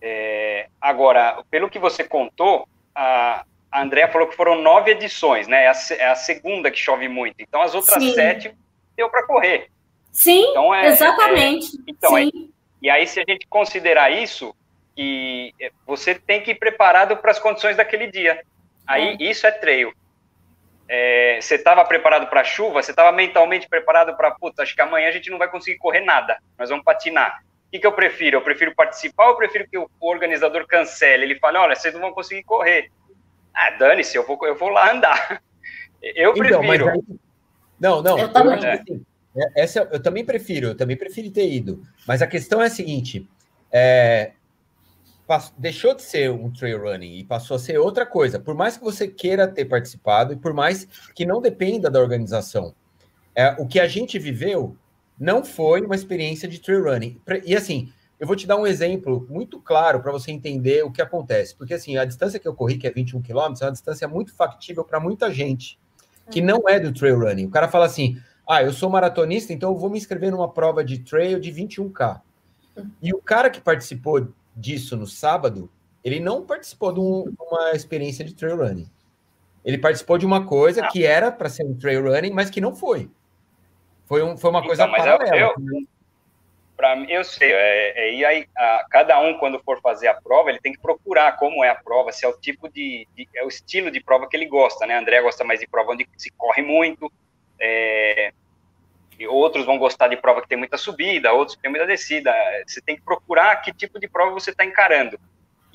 [0.00, 5.64] É, agora, pelo que você contou, a, a Andrea falou que foram nove edições, né?
[5.64, 7.36] É a, é a segunda que chove muito.
[7.40, 8.14] Então, as outras Sim.
[8.14, 8.54] sete
[8.96, 9.68] deu para correr.
[10.10, 11.66] Sim, então, é, exatamente.
[11.76, 12.50] É, então, Sim.
[12.82, 14.54] e aí, se a gente considerar isso,
[14.98, 15.54] que
[15.86, 18.42] você tem que ir preparado para as condições daquele dia.
[18.84, 19.22] Aí, é.
[19.22, 19.92] isso é trail.
[20.88, 25.08] É, você estava preparado para chuva, você estava mentalmente preparado para, puta, acho que amanhã
[25.08, 27.44] a gente não vai conseguir correr nada, nós vamos patinar.
[27.68, 28.38] O que, que eu prefiro?
[28.38, 31.24] Eu prefiro participar ou eu prefiro que o, organizador cancele?
[31.24, 32.90] Ele fale, olha, vocês não vão conseguir correr.
[33.52, 35.42] Ah, dane-se, eu vou, eu vou lá andar.
[36.00, 36.88] Eu Então, mas prefiro.
[36.90, 37.02] aí-
[37.80, 38.16] Não, não.
[38.16, 38.54] Eu também.
[38.54, 39.04] acho que, assim,
[39.36, 41.82] é- essa eu também prefiro, eu também prefiro ter ido.
[42.06, 43.28] Mas a questão é a seguinte:
[43.72, 44.30] é,
[45.58, 48.38] deixou de ser um trail running e passou a ser outra coisa.
[48.38, 50.84] Por mais que você queira ter participado e por mais
[51.16, 52.72] que não dependa da organização,
[53.34, 54.76] é, o que a gente viveu
[55.18, 57.20] não foi uma experiência de trail running.
[57.44, 61.00] E assim, eu vou te dar um exemplo muito claro para você entender o que
[61.02, 61.54] acontece.
[61.54, 64.34] Porque assim, a distância que eu corri, que é 21 quilômetros, é uma distância muito
[64.34, 65.78] factível para muita gente
[66.30, 67.46] que não é do trail running.
[67.46, 70.84] O cara fala assim: ah, eu sou maratonista, então eu vou me inscrever numa prova
[70.84, 72.20] de trail de 21K.
[73.02, 75.70] E o cara que participou disso no sábado,
[76.04, 78.88] ele não participou de um- uma experiência de trail running.
[79.64, 82.74] Ele participou de uma coisa que era para ser um trail running, mas que não
[82.74, 83.10] foi.
[84.08, 85.54] Foi, um, foi uma coisa Então, mas eu- paralela.
[86.76, 90.14] Pra mim, eu sei, é, é, e aí, a- cada um, quando for fazer a
[90.14, 93.28] prova, ele tem que procurar como é a prova, se é o tipo de, de-
[93.34, 94.96] é o estilo de prova que ele gosta, né?
[94.96, 97.10] André gosta mais de prova onde se corre muito,
[97.60, 98.32] é,
[99.18, 102.32] e outros vão gostar de prova que tem muita subida, outros que tem muita descida.
[102.64, 105.18] Você tem que procurar que tipo de prova você está encarando.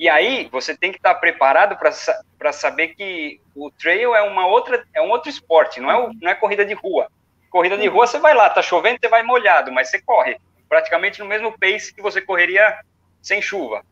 [0.00, 4.82] E aí, você tem que estar preparado para saber que o trail é uma outra,
[4.94, 7.08] é um outro esporte, não é, o- não é corrida de rua.
[7.54, 11.20] Corrida de rua, você vai lá, tá chovendo, você vai molhado, mas você corre praticamente
[11.20, 12.80] no mesmo pace que você correria
[13.22, 13.84] sem chuva.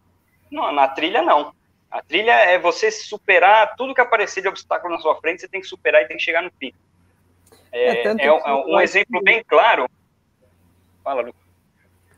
[0.50, 1.54] Não, na trilha, não.
[1.88, 5.60] A trilha é você superar tudo que aparecer de obstáculo na sua frente, você tem
[5.60, 6.74] que superar e tem que chegar no fim.
[7.70, 9.88] É, É, é um- é um exemplo que- bem claro.
[11.04, 11.32] Fala, Lu.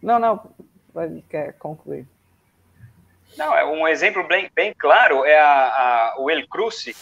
[0.02, 0.50] Não, não,
[1.28, 2.06] quer concluir.
[3.36, 6.96] Não, é um exemplo bem, bem claro é a, a- o El Cruce,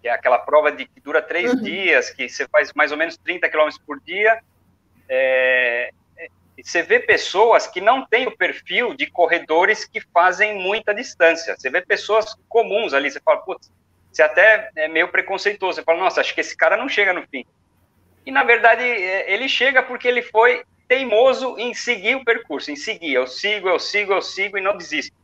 [0.00, 1.62] que é aquela prova de que dura três Uhum.
[1.62, 4.40] dias, que você faz mais ou menos 30 quilômetros por dia.
[5.08, 5.90] É,
[6.62, 11.56] você vê pessoas que não têm o perfil de corredores que fazem muita distância.
[11.56, 13.70] Você vê pessoas comuns ali, você fala, putz,
[14.12, 15.76] você até é meio preconceituoso.
[15.76, 17.44] Você fala, nossa, acho que esse cara não chega no fim.
[18.26, 22.76] E na verdade é, ele chega porque ele foi teimoso em seguir o percurso, em
[22.76, 23.14] seguir.
[23.14, 25.16] Eu sigo, eu sigo, eu sigo e não desisto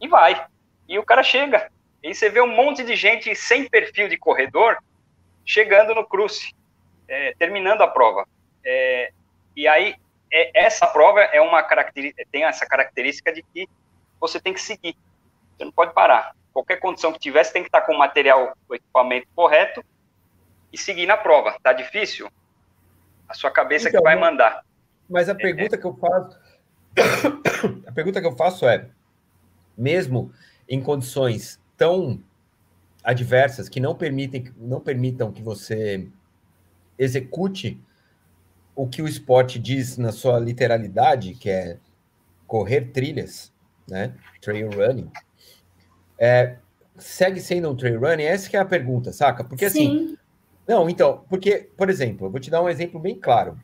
[0.00, 0.46] e vai.
[0.88, 1.70] E o cara chega.
[2.02, 4.78] E você vê um monte de gente sem perfil de corredor
[5.44, 6.54] chegando no cruce,
[7.08, 8.26] é, terminando a prova.
[8.64, 9.12] É,
[9.56, 9.94] e aí,
[10.32, 13.68] é, essa prova é uma característica, tem essa característica de que
[14.20, 14.96] você tem que seguir.
[15.56, 16.34] Você não pode parar.
[16.52, 19.84] Qualquer condição que tiver, você tem que estar com o material, o equipamento correto
[20.72, 21.56] e seguir na prova.
[21.62, 22.30] Tá difícil?
[23.28, 24.64] A sua cabeça Então, que vai mandar.
[25.08, 26.38] Mas a pergunta que eu faço.
[27.86, 28.88] A pergunta que eu faço é:
[29.76, 30.32] mesmo
[30.68, 32.22] em condições tão
[33.02, 36.06] adversas que não permitem, não permitam que você
[36.98, 37.82] execute
[38.76, 41.78] o que o esporte diz na sua literalidade, que é
[42.46, 43.50] correr trilhas,
[43.88, 44.14] né?
[44.42, 45.10] Trail running.
[46.18, 46.58] É,
[46.98, 48.24] segue sendo um trail running?
[48.24, 49.42] Essa é a pergunta, saca?
[49.42, 50.18] Porque assim, Sim.
[50.68, 53.58] não, então, porque, por exemplo, eu vou te dar um exemplo bem claro.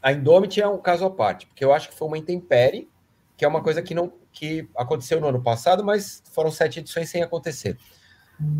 [0.00, 2.88] A Indomit é um caso à parte, porque eu acho que foi uma intempérie,
[3.36, 7.08] que é uma coisa que não que aconteceu no ano passado, mas foram sete edições
[7.08, 7.78] sem acontecer.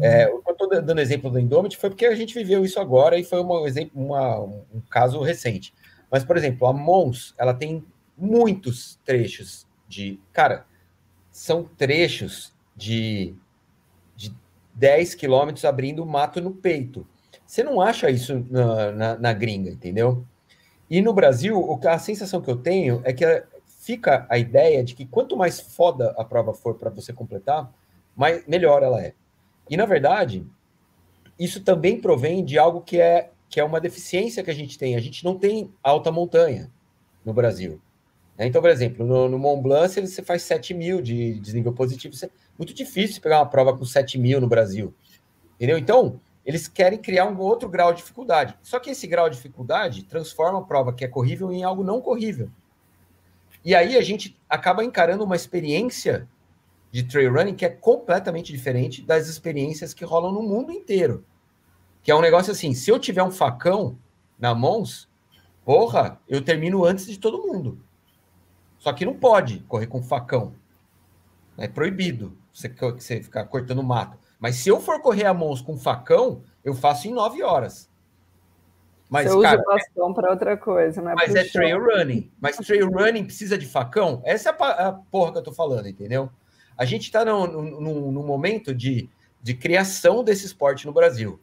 [0.01, 3.25] É, eu estou dando exemplo do Indomit foi porque a gente viveu isso agora e
[3.25, 5.75] foi um exemplo, uma, um caso recente.
[6.09, 7.85] Mas, por exemplo, a Mons, ela tem
[8.17, 10.21] muitos trechos de.
[10.33, 10.65] Cara,
[11.29, 13.35] são trechos de,
[14.15, 14.33] de
[14.75, 17.05] 10 quilômetros abrindo mato no peito.
[17.45, 20.25] Você não acha isso na, na, na gringa, entendeu?
[20.89, 23.25] E no Brasil, o que- a sensação que eu tenho é que
[23.85, 27.71] fica a ideia de que quanto mais foda a prova for para você completar,
[28.17, 29.13] mais, melhor ela é.
[29.69, 30.47] E, na verdade,
[31.39, 34.97] isso também provém de algo que é, que é uma deficiência que a gente tem.
[34.97, 36.71] A gente não tem alta montanha
[37.23, 37.79] no Brasil.
[38.39, 38.47] né?
[38.47, 42.15] Então, por exemplo, no, no Mont Blanc, se você faz 7 mil de desnível positivo,
[42.15, 44.95] isso é muito difícil pegar uma prova com 7 mil no Brasil.
[45.57, 45.77] Entendeu?
[45.77, 48.57] Então, eles querem criar um outro grau de dificuldade.
[48.63, 52.01] Só que esse grau de dificuldade transforma a prova que é corrível em algo não
[52.01, 52.51] corrível.
[53.65, 56.29] E aí a gente acaba encarando uma experiência
[56.93, 61.25] de trail running que é completamente diferente das experiências que rolam no mundo inteiro.
[62.03, 63.99] Que é um negócio assim, se eu tiver um facão
[64.39, 65.09] na mãos,
[65.65, 67.83] porra, eu termino antes de todo mundo.
[68.79, 70.55] Só que não pode correr com facão.
[71.57, 74.19] É proibido você, ficar cortando mato.
[74.39, 77.91] Mas se eu for correr a mãos com facão, eu faço em nove horas.
[79.15, 82.33] Mas, Você usa cara, o bastão para outra coisa, não é mas é trail running.
[82.41, 84.21] Mas trail running precisa de facão?
[84.25, 86.29] Essa é a, porra que eu tô falando, entendeu?
[86.77, 89.09] A gente tá num, num, num momento de,
[89.41, 91.39] de criação desse esporte no Brasil.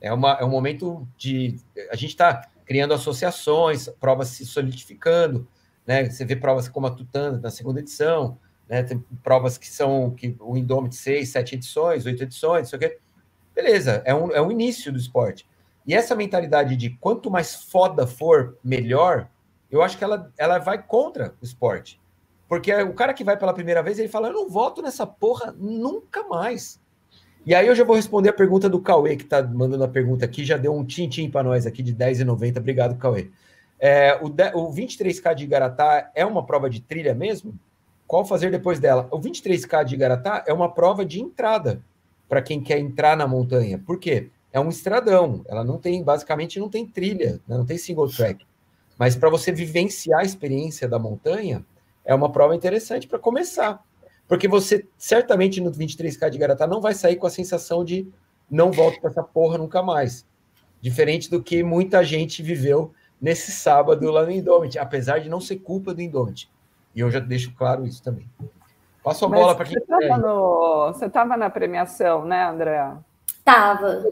[0.00, 1.60] É, uma, é um momento de.
[1.92, 5.46] A gente está criando associações, provas se solidificando.
[5.86, 6.10] né?
[6.10, 8.36] Você vê provas como a Tutana na segunda edição,
[8.68, 8.82] né?
[8.82, 12.80] Tem provas que são que o Indomit seis, sete edições, oito edições, não sei o
[12.80, 12.98] quê.
[13.54, 15.48] Beleza, é um, é um início do esporte.
[15.86, 19.28] E essa mentalidade de quanto mais foda for, melhor,
[19.70, 22.00] eu acho que ela, ela vai contra o esporte.
[22.48, 25.54] Porque o cara que vai pela primeira vez, ele fala: Eu não voto nessa porra
[25.58, 26.80] nunca mais.
[27.44, 30.24] E aí eu já vou responder a pergunta do Cauê, que está mandando a pergunta
[30.24, 32.58] aqui, já deu um tim-tim para nós aqui de 10,90.
[32.58, 33.30] Obrigado, Cauê.
[33.78, 37.54] É, o, de, o 23K de Igaratá é uma prova de trilha mesmo?
[38.06, 39.06] Qual fazer depois dela?
[39.12, 41.80] O 23K de Igaratá é uma prova de entrada
[42.28, 43.78] para quem quer entrar na montanha.
[43.78, 44.30] Por quê?
[44.56, 45.44] É um estradão.
[45.46, 47.58] Ela não tem, basicamente, não tem trilha, né?
[47.58, 48.42] não tem single track.
[48.98, 51.62] Mas para você vivenciar a experiência da montanha,
[52.02, 53.84] é uma prova interessante para começar.
[54.26, 58.10] Porque você certamente no 23K de Garatá não vai sair com a sensação de
[58.50, 60.26] não volto para essa porra nunca mais.
[60.80, 65.56] Diferente do que muita gente viveu nesse sábado lá no Indomit, apesar de não ser
[65.56, 66.50] culpa do Indomit.
[66.94, 68.26] E eu já deixo claro isso também.
[69.04, 69.76] Passo a bola para quem
[70.86, 72.96] Você estava na premiação, né, André?
[73.46, 74.04] Tava.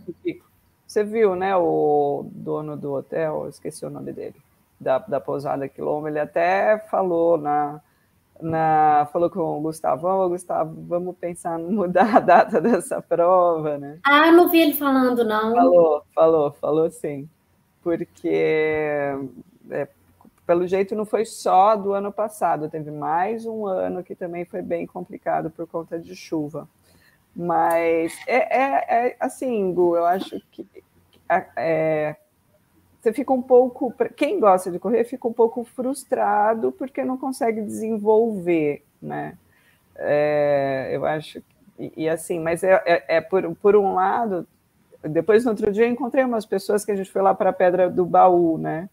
[0.87, 4.37] Você viu, né, o dono do hotel, esqueci o nome dele,
[4.79, 7.81] da, da pousada Quilombo, ele até falou na
[8.41, 13.99] na, falou com o Gustavão, Gustavo, vamos pensar em mudar a data dessa prova, né?
[14.05, 15.55] Ah, não vi ele falando, não.
[15.55, 17.29] Falou, falou, falou sim.
[17.83, 19.17] Porque,
[19.71, 19.89] é,
[20.47, 24.63] pelo jeito, não foi só do ano passado, teve mais um ano que também foi
[24.63, 26.69] bem complicado por conta de chuva.
[27.35, 30.67] Mas, é, é, é assim, Gu, eu acho que
[31.57, 32.17] é,
[33.05, 33.93] você fica um pouco.
[34.17, 39.37] Quem gosta de correr fica um pouco frustrado porque não consegue desenvolver, né?
[39.97, 41.43] É, eu acho.
[41.79, 44.47] E, e assim, mas é, é, é, por, por um lado.
[45.03, 47.91] Depois, no outro dia, encontrei umas pessoas que a gente foi lá para a Pedra
[47.91, 48.89] do Baú, né?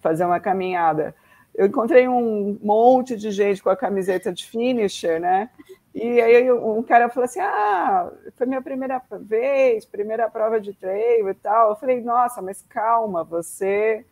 [0.00, 1.12] Fazer uma caminhada.
[1.52, 5.50] Eu encontrei um monte de gente com a camiseta de finisher, né?
[5.94, 11.28] E aí um cara falou assim: Ah, foi minha primeira vez, primeira prova de trail
[11.28, 11.70] e tal.
[11.70, 14.04] Eu falei, nossa, mas calma, você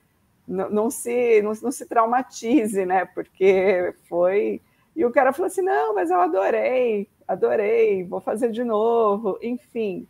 [0.46, 3.06] não, não se, não, não, se traumatize, né?
[3.06, 4.60] Porque foi.
[4.94, 10.06] E o cara falou assim: não, mas eu adorei, adorei, vou fazer de novo, enfim.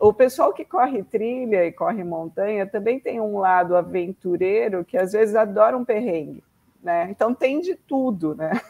[0.00, 5.12] O pessoal que corre trilha e corre montanha também tem um lado aventureiro que às
[5.12, 6.42] vezes adora um perrengue
[6.84, 7.08] né?
[7.10, 8.60] Então tem de tudo, né?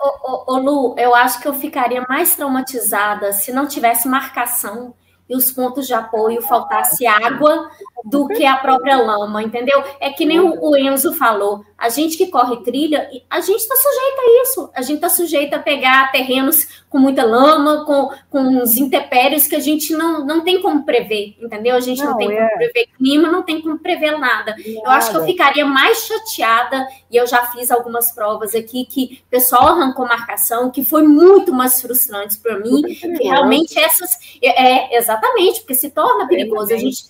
[0.00, 4.94] ô, ô, ô, Lu, eu acho que eu ficaria mais traumatizada se não tivesse marcação
[5.28, 7.70] e os pontos de apoio faltasse água
[8.04, 9.82] do que a própria lama, entendeu?
[9.98, 14.20] É que nem o Enzo falou, a gente que corre trilha, a gente está sujeita
[14.20, 18.76] a isso, a gente está sujeita a pegar terrenos com muita lama, com, com os
[18.76, 21.74] intempéries que a gente não, não tem como prever, entendeu?
[21.74, 22.36] A gente não, não tem é.
[22.36, 24.34] como prever clima, não tem como prever nada.
[24.34, 24.56] nada.
[24.58, 29.20] Eu acho que eu ficaria mais chateada, e eu já fiz algumas provas aqui, que
[29.26, 34.10] o pessoal arrancou marcação, que foi muito mais frustrante para mim, que realmente essas...
[34.42, 36.72] É, é, exatamente, porque se torna perigoso.
[36.72, 37.04] A gente,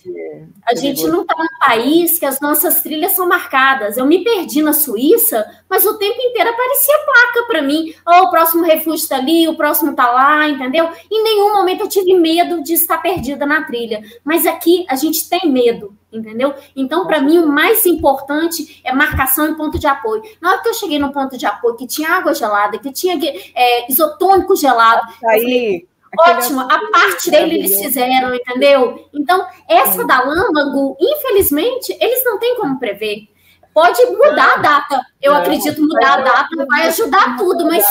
[0.65, 3.97] a gente não está num país que as nossas trilhas são marcadas.
[3.97, 7.93] Eu me perdi na Suíça, mas o tempo inteiro aparecia placa para mim.
[8.07, 10.89] Oh, o próximo refúgio está ali, o próximo está lá, entendeu?
[11.11, 14.03] Em nenhum momento eu tive medo de estar perdida na trilha.
[14.23, 16.53] Mas aqui a gente tem medo, entendeu?
[16.75, 20.23] Então, para mim, o mais importante é marcação e ponto de apoio.
[20.41, 23.17] Na hora que eu cheguei no ponto de apoio, que tinha água gelada, que tinha
[23.55, 25.07] é, isotônico gelado.
[25.25, 25.85] Aí.
[26.19, 29.09] Ótimo, a parte dele eles fizeram, entendeu?
[29.13, 33.27] Então, essa da Lâmago, infelizmente, eles não têm como prever.
[33.73, 35.01] Pode mudar a data.
[35.21, 37.83] Eu não, acredito mudar a data vai ajudar tudo, mas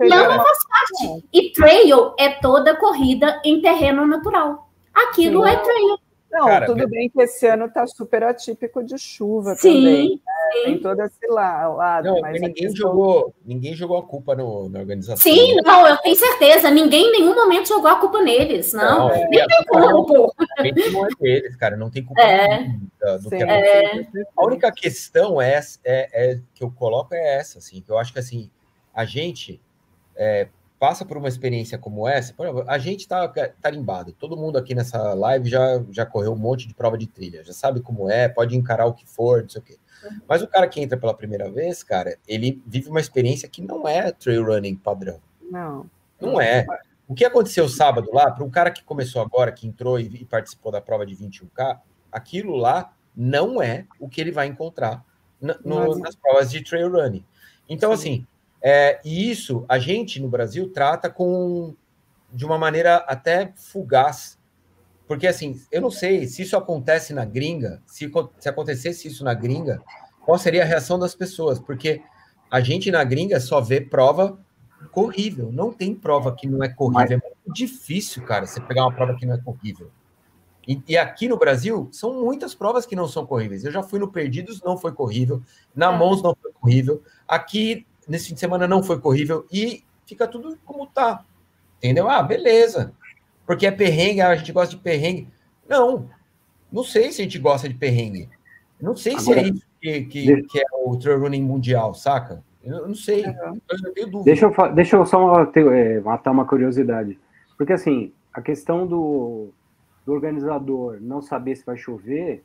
[0.00, 1.24] lama faz parte.
[1.30, 4.70] E trail é toda corrida em terreno natural.
[4.94, 5.98] Aquilo é trail.
[6.36, 10.10] Não, Cara, tudo bem que esse ano está super atípico de chuva sim, também.
[10.10, 10.64] Né?
[10.64, 12.04] Tem todo esse lado.
[12.04, 12.76] Não, mas ninguém, questão...
[12.76, 15.16] jogou, ninguém jogou a culpa no, na organização.
[15.16, 16.70] Sim, não, eu tenho certeza.
[16.70, 18.74] Ninguém em nenhum momento jogou a culpa neles.
[18.74, 20.06] Não, não nem é, tem como.
[20.92, 21.74] Não é deles, cara.
[21.74, 22.64] Não tem culpa é.
[23.00, 24.06] do, do que é.
[24.36, 28.12] A única questão é, é, é, que eu coloco é essa, assim, que eu acho
[28.12, 28.50] que assim,
[28.92, 29.58] a gente.
[30.14, 30.48] É,
[30.78, 32.34] passa por uma experiência como essa,
[32.66, 33.26] a gente está
[33.60, 34.12] tarimbado.
[34.12, 37.52] Todo mundo aqui nessa live já, já correu um monte de prova de trilha, já
[37.52, 39.78] sabe como é, pode encarar o que for, não sei o quê.
[40.04, 40.20] Uhum.
[40.28, 43.88] Mas o cara que entra pela primeira vez, cara, ele vive uma experiência que não
[43.88, 45.20] é trail running padrão.
[45.50, 45.88] Não.
[46.20, 46.66] Não é.
[47.08, 50.24] O que aconteceu sábado lá, para um cara que começou agora, que entrou e, e
[50.24, 51.78] participou da prova de 21K,
[52.10, 55.04] aquilo lá não é o que ele vai encontrar
[55.40, 57.24] no, nas provas de trail running.
[57.68, 57.94] Então, Sim.
[57.94, 58.26] assim,
[58.62, 61.74] é, e isso a gente no Brasil trata com
[62.32, 64.38] de uma maneira até fugaz.
[65.06, 69.34] Porque assim, eu não sei se isso acontece na gringa, se, se acontecesse isso na
[69.34, 69.80] gringa,
[70.24, 72.02] qual seria a reação das pessoas, porque
[72.50, 74.38] a gente na gringa só vê prova
[74.90, 77.18] corrível, não tem prova que não é corrível.
[77.18, 79.90] É muito difícil, cara, você pegar uma prova que não é corrível.
[80.66, 83.64] E, e, aqui no Brasil, são muitas provas que não são corríveis.
[83.64, 85.40] Eu já fui no Perdidos, não foi corrível.
[85.74, 85.96] Na é.
[85.96, 87.02] Mons, não foi corrível.
[87.28, 89.46] Aqui, nesse fim de semana, não foi corrível.
[89.52, 91.24] E fica tudo como tá.
[91.78, 92.08] Entendeu?
[92.08, 92.92] Ah, beleza.
[93.46, 95.28] Porque é perrengue, ah, a gente gosta de perrengue.
[95.68, 96.08] Não,
[96.70, 98.28] não sei se a gente gosta de perrengue.
[98.80, 102.42] Não sei Agora, se é isso que, que, que, é o trail running mundial, saca?
[102.62, 103.24] Eu não sei.
[103.94, 107.18] Eu deixa, eu, deixa eu só é, matar uma curiosidade.
[107.56, 109.50] Porque, assim, a questão do,
[110.04, 112.44] do organizador não saber se vai chover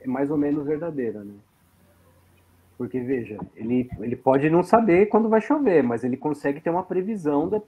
[0.00, 1.34] é mais ou menos verdadeira, né?
[2.78, 6.84] Porque, veja, ele, ele pode não saber quando vai chover, mas ele consegue ter uma
[6.84, 7.60] previsão da.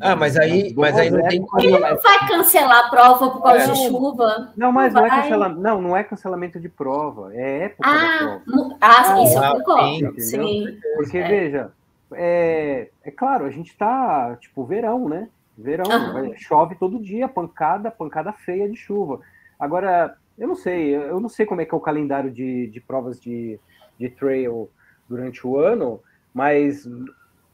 [0.00, 3.62] Ah, mas aí, mas aí não tem Ele não vai cancelar a prova por causa
[3.62, 4.52] é, de chuva.
[4.56, 5.60] Não, mas não, não é cancelamento.
[5.60, 7.32] Não, não é cancelamento de prova.
[7.34, 8.40] É época ah,
[8.80, 10.20] Ah, isso ah, eu concordo.
[10.20, 10.78] Sim, sim.
[10.96, 11.28] Porque, é.
[11.28, 11.70] veja,
[12.14, 15.28] é, é claro, a gente está tipo verão, né?
[15.56, 16.34] Verão, uhum.
[16.36, 19.20] chove todo dia, pancada, pancada feia de chuva.
[19.60, 22.80] Agora, eu não sei, eu não sei como é que é o calendário de, de
[22.80, 23.60] provas de,
[23.98, 24.70] de trail
[25.08, 26.00] durante o ano,
[26.32, 26.88] mas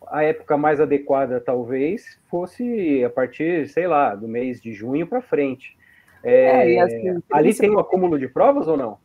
[0.09, 5.20] a época mais adequada talvez fosse a partir, sei lá, do mês de junho para
[5.20, 5.76] frente.
[6.22, 8.99] É, é, assim, ali tem um acúmulo de provas ou não?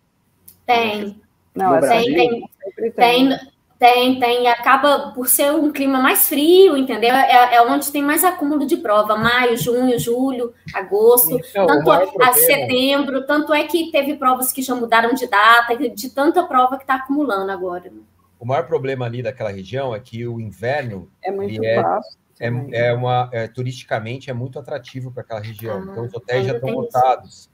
[0.66, 1.22] Tem.
[1.56, 3.30] Não, tem, tem, tem, tem,
[3.78, 4.48] tem, tem.
[4.48, 7.14] Acaba por ser um clima mais frio, entendeu?
[7.14, 9.18] É, é onde tem mais acúmulo de prova.
[9.18, 13.26] Maio, junho, julho, agosto, então, tanto a, a, setembro.
[13.26, 16.96] Tanto é que teve provas que já mudaram de data, de tanta prova que está
[16.96, 17.92] acumulando agora.
[18.40, 22.04] O maior problema ali daquela região é que o inverno é muito é,
[22.40, 25.80] É, é, uma é, turisticamente é muito atrativo para aquela região.
[25.80, 27.50] Ah, então os hotéis já estão lotados.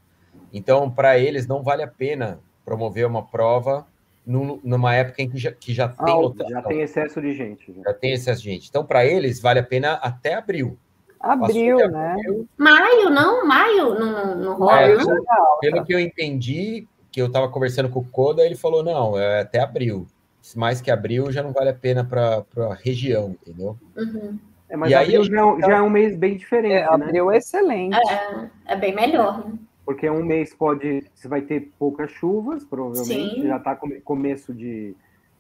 [0.53, 3.87] Então para eles não vale a pena promover uma prova
[4.25, 6.49] numa época em que já, que já tem lotação.
[6.49, 7.73] Já tem excesso de gente.
[7.73, 8.69] Já, já tem excesso de gente.
[8.69, 10.77] Então, para eles, vale a pena até abril.
[11.19, 12.13] Abril, né?
[12.13, 12.47] Abril.
[12.57, 13.45] Maio, não?
[13.45, 15.23] Maio não, não rola, é, não?
[15.59, 19.41] Pelo que eu entendi, que eu estava conversando com o Koda, ele falou, não, é
[19.41, 20.07] até abril.
[20.55, 23.77] Mais que abril já não vale a pena para a região, entendeu?
[23.95, 24.39] Uhum.
[24.67, 27.05] É, mas e abril aí, já, é já, é um mês bem diferente, é, né?
[27.05, 27.95] Abril é excelente.
[27.95, 29.53] É, é bem melhor, né?
[29.91, 31.05] Porque um mês pode.
[31.13, 33.35] Você vai ter poucas chuvas, provavelmente.
[33.35, 33.47] Sim.
[33.47, 34.95] Já está começo de,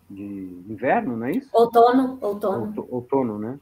[0.09, 0.23] de
[0.67, 1.49] inverno, não é isso?
[1.53, 2.87] Outono, outono.
[2.89, 3.59] Outono, né?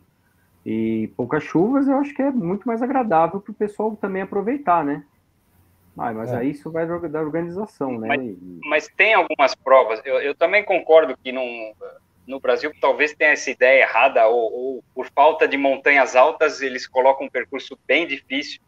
[0.66, 4.84] E poucas chuvas, eu acho que é muito mais agradável para o pessoal também aproveitar,
[4.84, 5.04] né?
[5.96, 6.38] Ah, mas é.
[6.38, 8.08] aí isso vai da organização, né?
[8.08, 10.02] Mas, mas tem algumas provas.
[10.04, 11.46] Eu, eu também concordo que não,
[12.26, 16.88] no Brasil talvez tenha essa ideia errada, ou, ou, por falta de montanhas altas, eles
[16.88, 18.60] colocam um percurso bem difícil.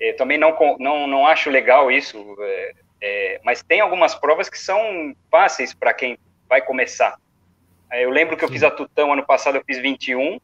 [0.00, 4.58] Eu também não, não, não acho legal isso, é, é, mas tem algumas provas que
[4.58, 6.18] são fáceis para quem
[6.48, 7.16] vai começar.
[7.90, 10.40] É, eu lembro que eu fiz a Tutão ano passado, eu fiz 21,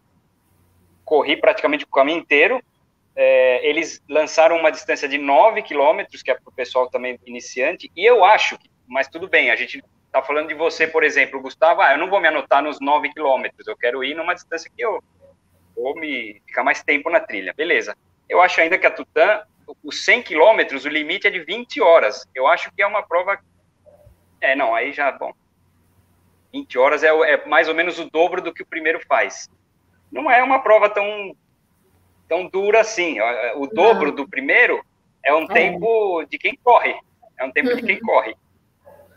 [1.05, 2.61] corri praticamente o caminho inteiro.
[3.17, 7.91] É, eles lançaram uma distância de 9 quilômetros, que é para o pessoal também iniciante,
[7.95, 11.41] e eu acho que, mas tudo bem, a gente está falando de você, por exemplo,
[11.41, 14.71] Gustavo, ah, eu não vou me anotar nos 9 quilômetros, eu quero ir numa distância
[14.75, 15.03] que eu
[15.77, 17.97] vou me ficar mais tempo na trilha, beleza.
[18.29, 19.43] Eu acho ainda que a Tutã,
[19.83, 22.27] os 100 quilômetros, o limite é de 20 horas.
[22.35, 23.39] Eu acho que é uma prova.
[24.41, 25.33] É, não, aí já, bom.
[26.53, 29.49] 20 horas é, é mais ou menos o dobro do que o primeiro faz.
[30.11, 31.37] Não é uma prova tão,
[32.29, 33.19] tão dura assim.
[33.57, 34.15] O dobro não.
[34.15, 34.85] do primeiro
[35.25, 35.49] é um é.
[35.49, 36.95] tempo de quem corre.
[37.37, 37.77] É um tempo uhum.
[37.77, 38.03] de quem uhum.
[38.03, 38.37] corre.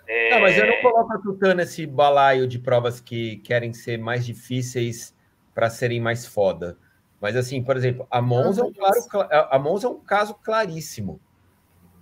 [0.07, 0.31] É...
[0.31, 4.25] Não, mas eu não coloco a Tutã nesse balaio de provas que querem ser mais
[4.25, 5.15] difíceis
[5.53, 6.77] para serem mais foda.
[7.19, 11.19] Mas assim, por exemplo, a Monza, é um, claro, a Monza é um caso claríssimo.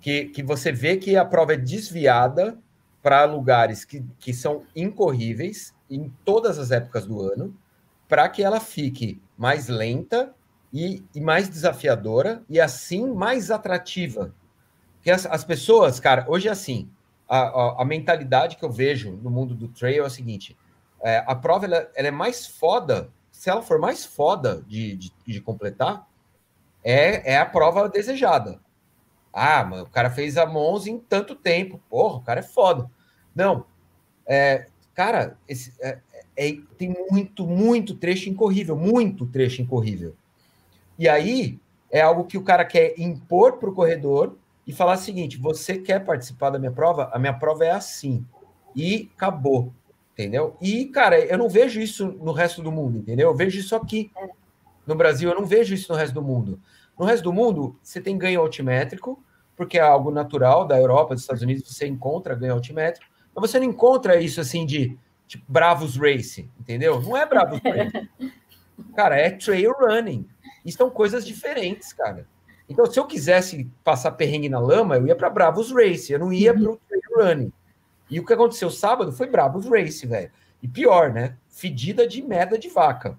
[0.02, 2.60] Que, que você vê que a prova é desviada
[3.02, 7.56] para lugares que, que são incorríveis em todas as épocas do ano,
[8.08, 10.34] para que ela fique mais lenta
[10.72, 14.34] e, e, mais desafiadora e assim mais atrativa.
[14.96, 16.90] Porque as, as pessoas, cara, hoje é assim,
[17.28, 20.58] a, a, a, mentalidade que eu vejo no mundo do trail é o seguinte:
[21.02, 25.14] é, a prova ela, ela é mais foda se ela for mais foda de, de,
[25.28, 26.08] de completar,
[26.82, 28.60] é, é a prova desejada.
[29.32, 31.80] Ah, mano, o cara fez a Monza em tanto tempo.
[31.90, 32.90] Porra, o cara é foda.
[33.36, 33.66] Não.
[34.26, 36.00] É, cara, esse, é,
[36.38, 38.78] é, tem muito, muito trecho incorrível.
[38.78, 40.16] Muito trecho incorrível.
[40.98, 41.60] E aí
[41.92, 45.78] é algo que o cara quer impor para o corredor e falar o seguinte: você
[45.78, 47.12] quer participar da minha prova?
[47.14, 48.26] A minha prova é assim.
[48.74, 49.74] E acabou
[50.16, 50.56] entendeu?
[50.62, 53.30] E, cara, eu não vejo isso no resto do mundo, entendeu?
[53.30, 54.10] Eu vejo isso aqui
[54.88, 56.60] no Brasil, eu não vejo isso no resto do mundo.
[56.98, 59.22] No resto do mundo, você tem ganho altimétrico,
[59.58, 63.06] porque é algo natural da Europa, dos Estados Unidos, você encontra ganho altimétrico,
[63.36, 64.98] Mas você não encontra isso assim de
[65.28, 67.02] tipo Bravos Race, entendeu?
[67.02, 68.10] Não é Bravos Race.
[68.96, 70.28] Cara, é trail running.
[70.66, 72.28] E são coisas diferentes, cara.
[72.68, 76.34] Então, se eu quisesse passar perrengue na lama, eu ia para Bravos Race, eu não
[76.34, 77.54] ia para o trail running.
[78.10, 80.32] E o que aconteceu sábado foi Bravos Race, velho.
[80.62, 81.36] E pior, né?
[81.50, 83.18] Fedida de merda de vaca.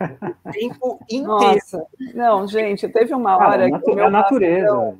[0.00, 1.26] O tempo inteiro.
[1.26, 4.00] Nossa, não, gente, teve uma hora Cara, que.
[4.00, 4.98] a natureza.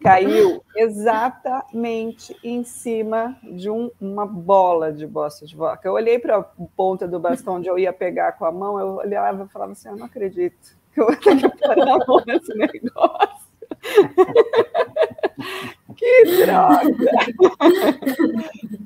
[0.00, 5.88] Caiu exatamente em cima de um, uma bola de bosta de vaca.
[5.88, 8.96] Eu olhei para a ponta do bastão onde eu ia pegar com a mão, eu
[8.96, 12.22] olhava e falava assim: eu não acredito que eu vou ter que pôr a mão
[12.26, 13.43] nesse negócio.
[15.96, 16.80] que droga!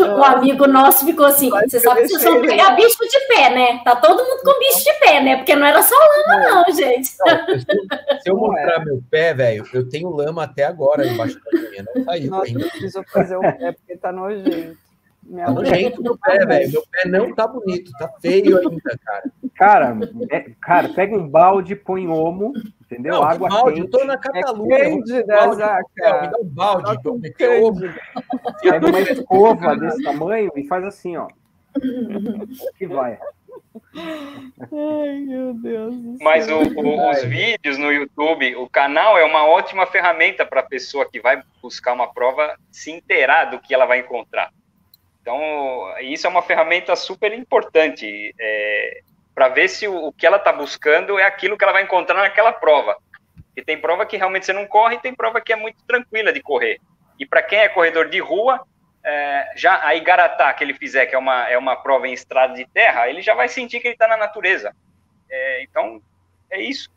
[0.00, 3.80] O amigo nosso ficou assim: você sabe que vocês pegar bicho de pé, né?
[3.84, 5.36] Tá todo mundo com bicho de pé, né?
[5.36, 7.10] Porque não era só lama, não, gente.
[7.18, 11.84] Não, se eu mostrar meu pé, velho, eu tenho lama até agora embaixo da minha,
[11.94, 12.60] não saiu Nossa, ainda.
[12.60, 14.76] Eu preciso fazer o pé porque tá nojento.
[15.24, 16.72] Minha tá nojento meu pé, velho.
[16.72, 19.30] Meu pé não tá bonito, tá feio ainda, cara.
[19.54, 19.98] Cara,
[20.30, 22.52] é, cara, pega um balde, põe omo,
[22.90, 23.14] entendeu?
[23.14, 23.80] Não, Água balde, quente.
[23.80, 24.76] Eu tô na Catalunha.
[24.76, 26.22] É quente, né, Zaca?
[26.22, 27.80] Me dá um balde, meter omo.
[28.62, 31.28] Pega uma escova desse tamanho e faz assim, ó.
[32.76, 33.18] Que vai.
[33.94, 35.94] Ai, meu Deus.
[36.20, 40.66] Mas o, o, os vídeos no YouTube, o canal é uma ótima ferramenta para a
[40.66, 44.50] pessoa que vai buscar uma prova se inteirar do que ela vai encontrar.
[45.20, 45.40] Então,
[46.00, 49.00] isso é uma ferramenta super importante é,
[49.38, 52.20] para ver se o, o, que ela está buscando é aquilo que ela vai encontrar
[52.20, 52.96] naquela prova.
[53.56, 56.32] E tem prova que realmente você não corre, e tem prova que é muito tranquila
[56.32, 56.80] de correr.
[57.20, 58.60] E para quem é corredor de rua,
[59.04, 62.52] é, já a Igaratá que ele fizer, que é uma, é uma prova em estrada
[62.54, 64.74] de terra, ele já vai sentir que ele está na natureza.
[65.30, 66.02] É, então,
[66.50, 66.90] é isso.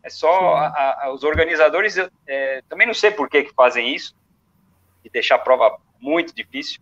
[0.00, 4.14] É só a, a, os organizadores, é, também não sei por que, que fazem isso,
[5.02, 6.80] de deixar a prova muito difícil.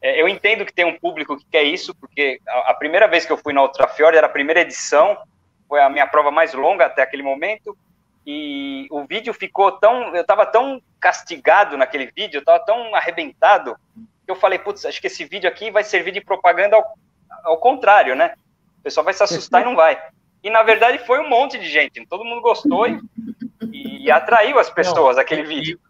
[0.00, 3.26] É, eu entendo que tem um público que quer isso, porque a, a primeira vez
[3.26, 5.16] que eu fui na Ultrafjord era a primeira edição,
[5.68, 7.76] foi a minha prova mais longa até aquele momento,
[8.26, 13.76] e o vídeo ficou tão, eu estava tão castigado naquele vídeo, eu estava tão arrebentado,
[14.24, 16.94] que eu falei, putz, acho que esse vídeo aqui vai servir de propaganda ao,
[17.44, 18.34] ao contrário, né?
[18.78, 19.98] O pessoal vai se assustar e não vai.
[20.42, 23.00] E na verdade foi um monte de gente, todo mundo gostou e,
[23.72, 25.80] e atraiu as pessoas não, aquele vídeo.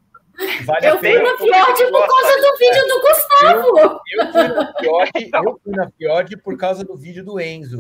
[0.65, 4.01] Vale eu fui na Fiord por causa do vídeo do Gustavo.
[4.13, 7.77] Eu, eu, fui na Fiord, eu fui na Fiord por causa do vídeo do Enzo.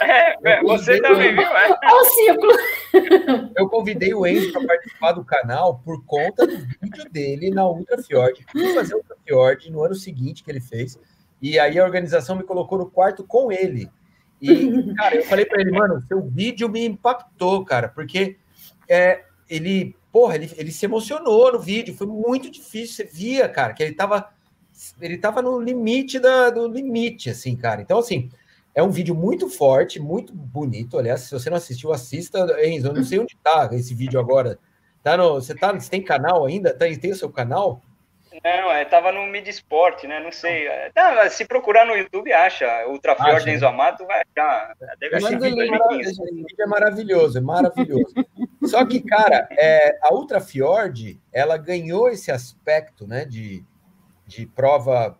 [0.00, 1.42] É, é, você também viu?
[1.42, 1.68] É.
[1.68, 3.52] é o ciclo.
[3.56, 8.02] Eu convidei o Enzo para participar do canal por conta do vídeo dele na Ultra
[8.02, 8.46] Fiord.
[8.50, 10.98] Fui fazer Ultra Fiord no ano seguinte que ele fez.
[11.42, 13.90] E aí a organização me colocou no quarto com ele.
[14.40, 18.36] E, cara, eu falei para ele, mano, seu vídeo me impactou, cara, porque
[18.88, 23.72] é, ele porra, ele, ele se emocionou no vídeo, foi muito difícil, você via, cara,
[23.72, 24.28] que ele tava,
[25.00, 27.80] ele tava no limite da, do limite, assim, cara.
[27.80, 28.28] Então, assim,
[28.74, 30.98] é um vídeo muito forte, muito bonito.
[30.98, 32.88] Aliás, se você não assistiu, assista, Enzo.
[32.88, 34.58] Eu não sei onde tá esse vídeo agora.
[35.04, 36.74] Tá no, você, tá, você tem canal ainda?
[36.74, 37.80] Tá, tem o seu canal?
[38.44, 40.18] Não, é, tava no Mid Sport, né?
[40.18, 40.66] Não sei.
[41.30, 42.66] Se procurar no YouTube, acha.
[42.88, 44.74] Ultra Fjord Enzo Amato, vai achar.
[44.98, 46.20] Deve achar em 2015.
[46.58, 48.14] é maravilhoso, é maravilhoso.
[48.64, 53.64] Só que, cara, é, a Ultra Fjord, ela ganhou esse aspecto, né, de,
[54.26, 55.18] de prova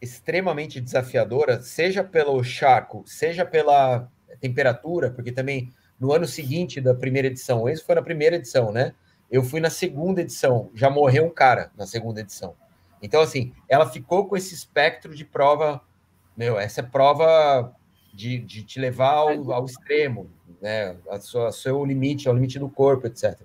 [0.00, 4.08] extremamente desafiadora, seja pelo charco, seja pela
[4.40, 8.94] temperatura, porque também no ano seguinte da primeira edição, Enzo foi na primeira edição, né?
[9.30, 12.54] Eu fui na segunda edição, já morreu um cara na segunda edição.
[13.02, 15.80] Então, assim, ela ficou com esse espectro de prova,
[16.36, 17.74] meu, essa é prova
[18.12, 20.30] de, de te levar ao, ao extremo,
[20.60, 20.96] né?
[21.10, 23.40] A sua, seu limite, ao limite do corpo, etc.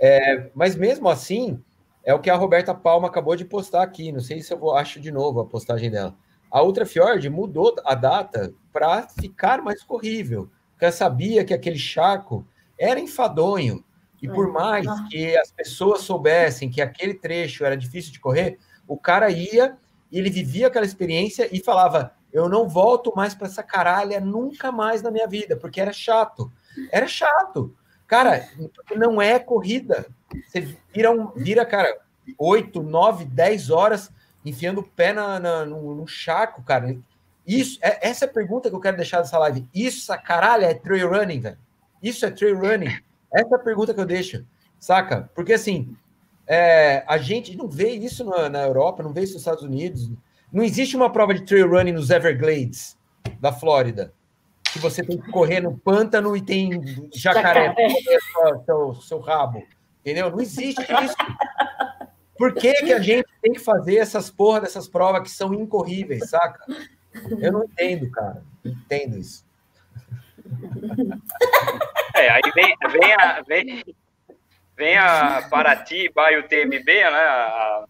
[0.00, 1.62] É, mas mesmo assim,
[2.04, 4.12] é o que a Roberta Palma acabou de postar aqui.
[4.12, 6.14] Não sei se eu vou, acho de novo a postagem dela.
[6.50, 11.78] A Ultra Fjord mudou a data para ficar mais corrível, porque ela sabia que aquele
[11.78, 12.46] charco
[12.78, 13.84] era enfadonho
[14.22, 18.96] e por mais que as pessoas soubessem que aquele trecho era difícil de correr, o
[18.96, 19.76] cara ia
[20.10, 24.70] e ele vivia aquela experiência e falava: Eu não volto mais para essa caralha nunca
[24.70, 26.52] mais na minha vida, porque era chato.
[26.92, 27.74] Era chato.
[28.06, 28.48] Cara,
[28.96, 30.06] não é corrida.
[30.46, 31.98] Você vira, um, vira cara,
[32.38, 34.10] 8, 9, 10 horas
[34.44, 36.96] enfiando o pé na, na no, no, charco, cara.
[37.46, 39.66] Isso, é, essa é a pergunta que eu quero deixar dessa live.
[39.74, 41.58] Isso, caralho, é trail running, velho.
[42.02, 42.94] Isso é trail running.
[43.32, 44.44] Essa é a pergunta que eu deixo,
[44.78, 45.30] saca?
[45.34, 45.96] Porque assim,
[46.46, 50.10] é, a gente não vê isso na, na, Europa, não vê isso nos Estados Unidos.
[50.52, 52.96] Não existe uma prova de trail running nos Everglades
[53.40, 54.12] da Flórida,
[54.72, 56.70] que você tem que correr no pântano e tem
[57.12, 59.62] jacaré para comer seu, seu rabo.
[60.00, 60.30] Entendeu?
[60.30, 61.16] Não existe isso.
[62.36, 66.30] Por que, que a gente tem que fazer essas porra dessas provas que são incorríveis,
[66.30, 66.64] saca?
[67.40, 68.42] Eu não entendo, cara.
[68.64, 69.44] Não entendo isso.
[72.14, 73.84] É, aí vem, vem, a, vem,
[74.76, 77.02] vem a Paraty, Baio TMB, né?
[77.10, 77.84] A,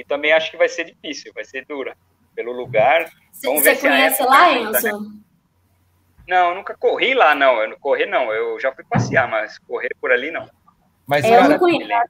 [0.00, 1.96] e também acho que vai ser difícil, vai ser dura.
[2.34, 3.10] Pelo lugar.
[3.42, 5.00] Vamos Você ver conhece se lá, Enzo?
[5.00, 5.20] Né?
[6.26, 7.60] Não, eu nunca corri lá, não.
[7.60, 8.32] Eu não corri, não.
[8.32, 10.48] Eu já fui passear, mas correr por ali, não.
[11.06, 12.02] Mas, é, cara, eu, não conheço, né?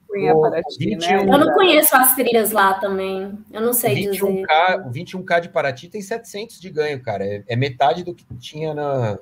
[1.18, 3.37] eu não conheço as trilhas lá também.
[3.53, 5.05] Eu não sei 21K, dizer.
[5.05, 7.24] 21K de Paraty tem 700 de ganho, cara.
[7.24, 9.18] É, é metade do que tinha na,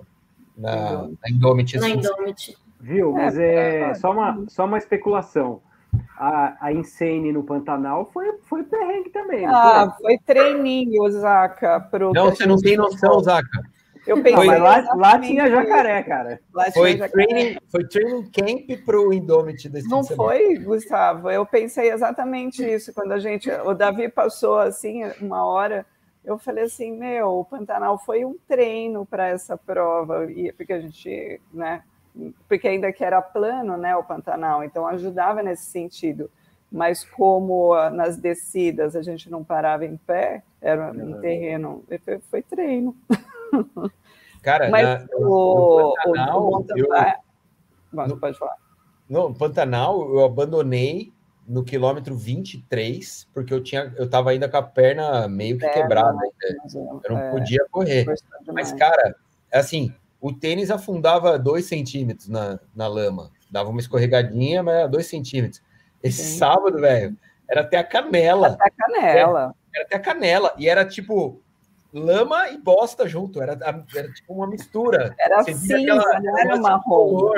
[0.56, 1.78] na, na Indomit.
[1.78, 2.56] Na Indomit.
[2.78, 3.12] Viu?
[3.12, 5.62] Mas é, é só, uma, só uma especulação.
[6.16, 9.44] A, a Insane no Pantanal foi, foi perrengue também.
[9.44, 10.16] Ah, foi?
[10.16, 11.80] foi treininho, Zaca.
[11.80, 13.62] Pro não, você não tem noção, Zaca.
[14.06, 16.40] Eu pensei, lá, lá tinha jacaré, cara.
[16.74, 17.26] foi, jacaré.
[17.26, 21.30] Training, foi training camp para o Indomit desse Não foi, Gustavo?
[21.30, 22.92] Eu pensei exatamente isso.
[22.92, 23.50] Quando a gente.
[23.50, 25.86] O Davi passou assim, uma hora.
[26.24, 30.26] Eu falei assim, meu, o Pantanal foi um treino para essa prova,
[30.56, 31.82] porque a gente, né,
[32.48, 36.30] porque ainda que era plano, né, o Pantanal, então ajudava nesse sentido.
[36.70, 42.42] Mas como nas descidas a gente não parava em pé, era um terreno, foi, foi
[42.42, 42.96] treino.
[44.42, 48.56] Cara, Mas na, o, no Pantanal, o, o eu, no, pode falar.
[49.08, 51.12] No Pantanal, eu abandonei
[51.46, 55.70] no quilômetro 23, porque eu tinha, eu tava ainda com a perna meio que é,
[55.70, 56.12] quebrada.
[56.12, 56.28] Né?
[56.74, 58.04] Eu não é, podia correr.
[58.52, 59.14] Mas, cara,
[59.52, 63.32] assim, o tênis afundava dois centímetros na, na lama.
[63.50, 65.60] Dava uma escorregadinha, mas era dois centímetros.
[66.00, 66.38] Esse Sim.
[66.38, 67.16] sábado, velho,
[67.50, 68.56] era até a canela.
[68.58, 69.40] Até a canela.
[69.40, 70.54] Era, era até a canela.
[70.56, 71.42] E era tipo
[71.92, 73.42] lama e bosta junto.
[73.42, 75.12] Era, era tipo uma mistura.
[75.18, 77.32] Era cinza, aquela, não era marrom.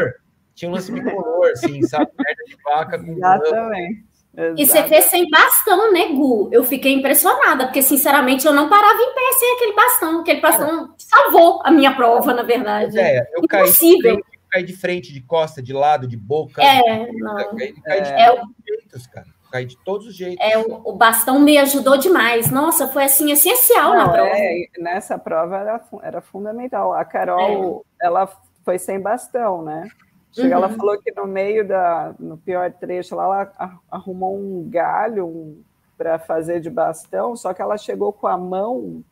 [0.55, 2.11] Tinha um lance bicolor, assim, sabe?
[2.19, 4.05] Merda de vaca com Exatamente.
[4.37, 4.61] Exato.
[4.61, 6.49] E você fez sem bastão, né, Gu?
[6.51, 10.21] Eu fiquei impressionada, porque, sinceramente, eu não parava em pé sem aquele bastão.
[10.21, 12.99] Aquele bastão salvou a minha prova, na verdade.
[12.99, 14.17] É, eu Impossível.
[14.17, 16.63] caí, caí de frente, de costa, de lado, de boca.
[16.63, 17.57] É, não.
[17.57, 19.27] Caí, caí de é, todos os jeitos, cara.
[19.53, 20.45] Caí de todos os jeitos.
[20.45, 22.51] É, o, o, bastão me ajudou demais.
[22.51, 24.31] Nossa, foi, assim, essencial não, na prova.
[24.33, 26.93] É, nessa prova era, era fundamental.
[26.93, 28.07] A Carol, é.
[28.07, 28.29] ela
[28.65, 29.89] foi sem bastão, né?
[30.35, 30.65] Chega, uhum.
[30.65, 35.63] Ela falou que no meio da, no pior trecho lá, ela arrumou um galho um,
[35.97, 39.05] para fazer de bastão, só que ela chegou com a mão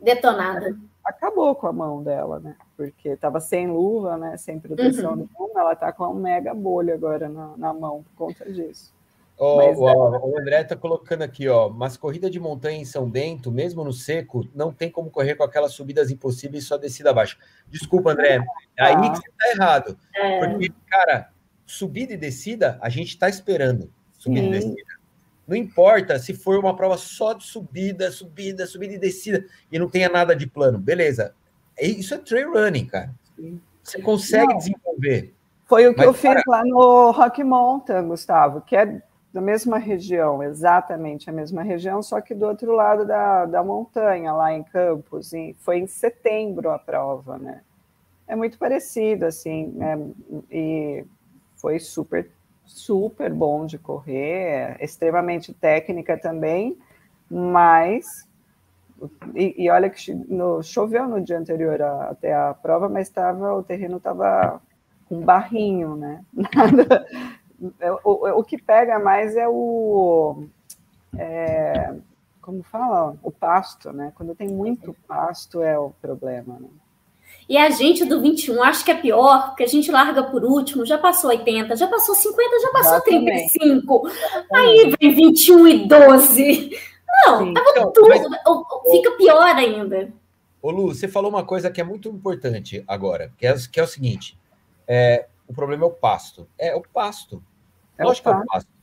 [0.00, 0.76] detonada.
[1.04, 2.56] Acabou com a mão dela, né?
[2.76, 4.36] Porque estava sem luva, né?
[4.36, 5.28] Sem proteção uhum.
[5.38, 8.92] nenhuma, ela está com uma mega bolha agora na, na mão por conta disso.
[9.38, 10.18] Oh, o, é...
[10.18, 13.92] o, André está colocando aqui, ó, mas corrida de montanha em São Bento, mesmo no
[13.92, 17.38] seco, não tem como correr com aquelas subidas impossíveis só descida abaixo.
[17.68, 18.40] Desculpa, André,
[18.78, 19.98] é aí que você está errado.
[20.14, 20.38] É.
[20.38, 21.30] Porque, cara,
[21.66, 24.48] subida e descida, a gente está esperando subida Sim.
[24.48, 24.96] e descida.
[25.46, 29.88] Não importa se for uma prova só de subida, subida, subida e descida, e não
[29.88, 30.78] tenha nada de plano.
[30.78, 31.34] Beleza.
[31.80, 33.14] Isso é trail running, cara.
[33.82, 34.58] Você consegue não.
[34.58, 35.34] desenvolver.
[35.66, 39.00] Foi o que Mas, eu fiz lá no Rock Mountain, Gustavo, que é
[39.32, 44.32] da mesma região, exatamente a mesma região, só que do outro lado da, da montanha,
[44.32, 45.32] lá em Campos.
[45.32, 47.60] E foi em setembro a prova, né?
[48.26, 49.98] É muito parecido, assim, né?
[50.50, 51.04] e
[51.56, 52.28] foi super,
[52.64, 56.76] super bom de correr, extremamente técnica também,
[57.30, 58.26] mas.
[59.34, 63.54] E, e olha que no, choveu no dia anterior a, até a prova, mas tava,
[63.54, 64.60] o terreno estava
[65.08, 66.24] com barrinho, né?
[66.32, 67.45] Nada, é,
[68.04, 70.44] o, o que pega mais é o.
[71.16, 71.94] É,
[72.40, 73.16] como fala?
[73.22, 74.12] O pasto, né?
[74.14, 76.68] Quando tem muito pasto é o problema, né?
[77.48, 80.84] E a gente do 21 acho que é pior, porque a gente larga por último,
[80.84, 83.52] já passou 80, já passou 50, já passou Exatamente.
[83.52, 84.08] 35.
[84.08, 84.46] Exatamente.
[84.52, 86.70] Aí vem 21 e 12.
[87.24, 88.08] Não, Sim, tava então, tudo.
[88.08, 88.22] Mas...
[88.90, 90.12] Fica pior ainda.
[90.60, 93.82] Ô, Lu, você falou uma coisa que é muito importante agora, que é, que é
[93.82, 94.36] o seguinte:
[94.86, 96.48] é, o problema é o pasto.
[96.58, 97.42] É o pasto.
[97.98, 98.42] É Lógico o pasto.
[98.42, 98.76] que é o pasto.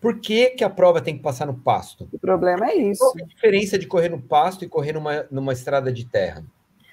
[0.00, 2.08] Por que, que a prova tem que passar no pasto?
[2.12, 3.00] O problema é isso.
[3.00, 6.44] Qual é a diferença de correr no pasto e correr numa, numa estrada de terra?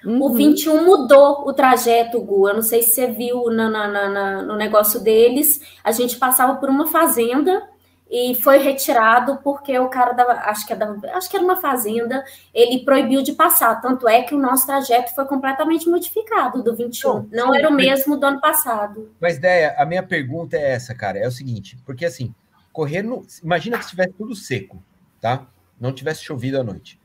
[0.04, 0.22] Uhum.
[0.22, 2.48] O 21 mudou o trajeto, Gu.
[2.48, 5.60] Eu não sei se você viu na, na, na, no negócio deles.
[5.84, 7.62] A gente passava por uma fazenda
[8.08, 11.56] e foi retirado porque o cara da, acho que, é da, acho que era uma
[11.56, 13.80] fazenda, ele proibiu de passar.
[13.80, 17.28] Tanto é que o nosso trajeto foi completamente modificado do 21.
[17.32, 19.10] Não, não era o mesmo do ano passado.
[19.20, 21.18] Mas, ideia, a minha pergunta é essa, cara.
[21.18, 22.32] É o seguinte, porque assim,
[22.72, 23.26] correr no.
[23.42, 24.80] Imagina que estivesse tudo seco,
[25.20, 25.46] tá?
[25.80, 27.00] Não tivesse chovido à noite.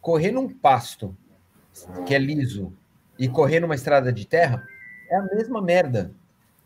[0.00, 1.16] Correr num pasto
[2.06, 2.72] que é liso
[3.18, 4.64] e correr numa estrada de terra
[5.10, 6.12] é a mesma merda.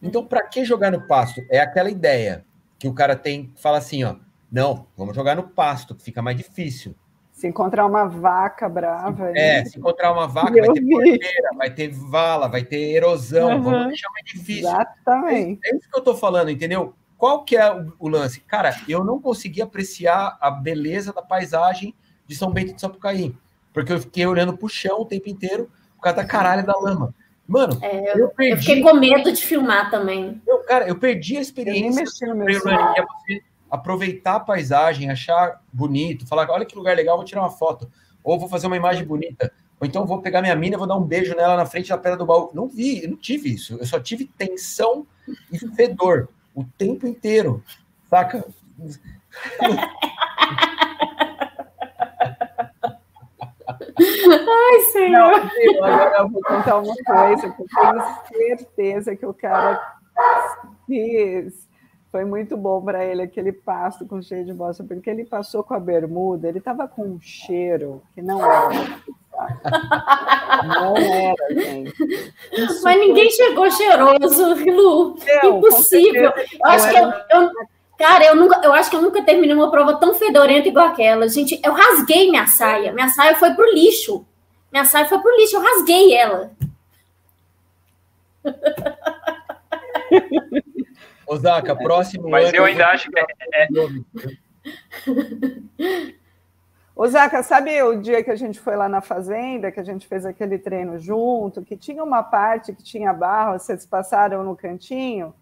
[0.03, 1.41] Então, para que jogar no pasto?
[1.49, 2.45] É aquela ideia
[2.79, 4.17] que o cara tem, fala assim, ó,
[4.51, 6.95] Não, vamos jogar no pasto, que fica mais difícil.
[7.33, 9.31] Se encontrar uma vaca brava.
[9.37, 13.63] É, se encontrar uma vaca, vai ter porteira, vai ter vala, vai ter erosão, uhum.
[13.63, 14.69] vamos deixar mais difícil.
[14.69, 15.61] Exatamente.
[15.65, 16.95] É, é, isso que eu tô falando, entendeu?
[17.17, 18.41] Qual que é o, o, lance?
[18.41, 21.95] Cara, eu não consegui apreciar a beleza da paisagem
[22.27, 23.33] de São Bento de Sapucaí,
[23.73, 27.15] porque eu fiquei olhando pro chão o tempo inteiro por causa da caralho da lama.
[27.49, 28.53] Mano, é, eu, eu, perdi...
[28.53, 30.41] eu, fiquei com medo de filmar também.
[30.47, 31.81] Eu, cara, eu perdi a experiência.
[31.81, 36.95] Eu nem mexi no meu você aproveitar a paisagem, achar bonito, falar, olha que lugar
[36.95, 37.91] legal, vou tirar uma foto.
[38.23, 39.51] Ou vou fazer uma imagem bonita.
[39.81, 42.19] Ou então vou pegar minha mina, vou dar um beijo nela na frente da pedra
[42.19, 42.51] do baú.
[42.53, 43.79] Não vi, não tive isso.
[43.81, 45.07] Eu só tive tensão
[45.51, 47.65] e fedor o tempo inteiro.
[48.11, 48.45] Saca?
[54.01, 55.51] Ai, senhor.
[55.77, 59.97] Não, agora eu vou contar uma coisa que eu tenho certeza que o cara
[60.87, 61.69] quis
[62.11, 65.75] foi muito bom para ele aquele pasto com cheio de bosta, porque ele passou com
[65.75, 68.99] a bermuda, ele estava com um cheiro que não era.
[70.67, 71.95] Não era, gente.
[72.53, 75.17] Isso Mas ninguém chegou cheiroso, Lu.
[75.45, 76.33] Não, Impossível.
[76.33, 77.51] Eu acho que eu, eu,
[77.99, 81.29] cara, eu nunca, eu acho que eu nunca terminei uma prova tão fedorenta igual aquela.
[81.29, 82.93] Gente, eu rasguei minha saia.
[82.93, 84.25] Minha saia foi pro lixo.
[84.73, 86.53] Minha saia foi pro lixo, eu rasguei ela.
[91.27, 92.31] Osaka, próximo.
[92.31, 93.27] Mas eu ainda acho que é.
[93.53, 93.69] é...
[96.95, 100.27] Osaka, sabe o dia que a gente foi lá na fazenda, que a gente fez
[100.27, 105.33] aquele treino junto, que tinha uma parte que tinha barro, vocês passaram no cantinho?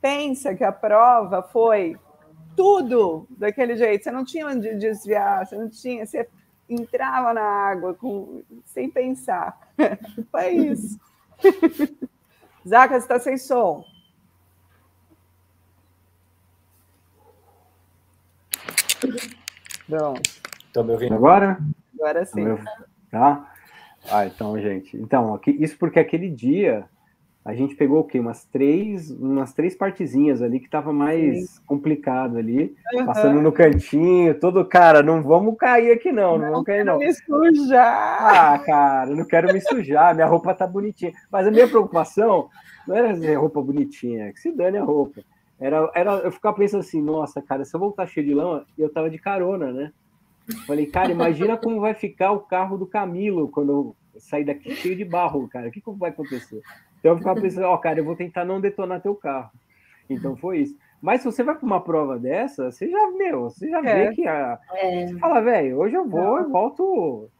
[0.00, 1.96] Pensa que a prova foi
[2.56, 4.04] tudo daquele jeito.
[4.04, 6.28] Você não tinha onde desviar, você não tinha, você
[6.68, 9.58] entrava na água com, sem pensar.
[10.30, 10.98] foi isso.
[12.66, 13.84] Zaca, você está sem som.
[19.86, 20.20] Pronto.
[20.66, 21.58] Estão me ouvindo agora?
[21.94, 22.44] Agora sim.
[23.10, 23.52] Tá?
[24.10, 24.96] Ah, então, gente.
[24.96, 26.88] Então, aqui, isso porque aquele dia
[27.44, 28.20] a gente pegou o quê?
[28.20, 31.62] Umas três, umas três partezinhas ali que estava mais sim.
[31.66, 33.06] complicado ali, uhum.
[33.06, 36.98] passando no cantinho, todo cara, não vamos cair aqui não, não, não vamos cair não.
[36.98, 38.18] me sujar.
[38.20, 41.12] Ah, cara, não quero me sujar, minha roupa tá bonitinha.
[41.30, 42.50] Mas a minha preocupação
[42.86, 45.22] não era dizer roupa bonitinha, que se dane a roupa.
[45.58, 48.92] Era, era, eu ficava pensando assim, nossa, cara, se eu voltar cheio de lama, eu
[48.92, 49.92] tava de carona, né?
[50.66, 54.96] Falei, cara, imagina como vai ficar o carro do Camilo quando eu sair daqui cheio
[54.96, 55.68] de barro, cara.
[55.68, 56.62] O que, que vai acontecer?
[56.98, 59.50] Então eu ficava pensando, ó, oh, cara, eu vou tentar não detonar teu carro.
[60.08, 60.76] Então foi isso.
[61.00, 64.08] Mas se você vai para uma prova dessa, você já, meu, você já é.
[64.08, 64.58] vê que a.
[64.74, 65.06] É.
[65.06, 67.30] Você fala, velho, hoje eu vou, eu volto.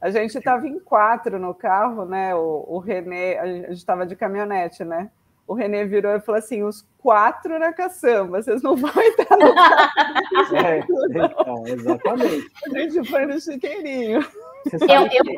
[0.00, 2.34] A gente estava em quatro no carro, né?
[2.34, 5.10] O, o René, a gente estava de caminhonete, né?
[5.50, 9.52] o Renê virou e falou assim: os quatro na caçamba, vocês não vão entrar no
[9.52, 10.56] carro.
[10.64, 12.52] É, então, exatamente.
[12.64, 14.20] A gente foi no chiqueirinho.
[14.72, 15.36] Eu, eu,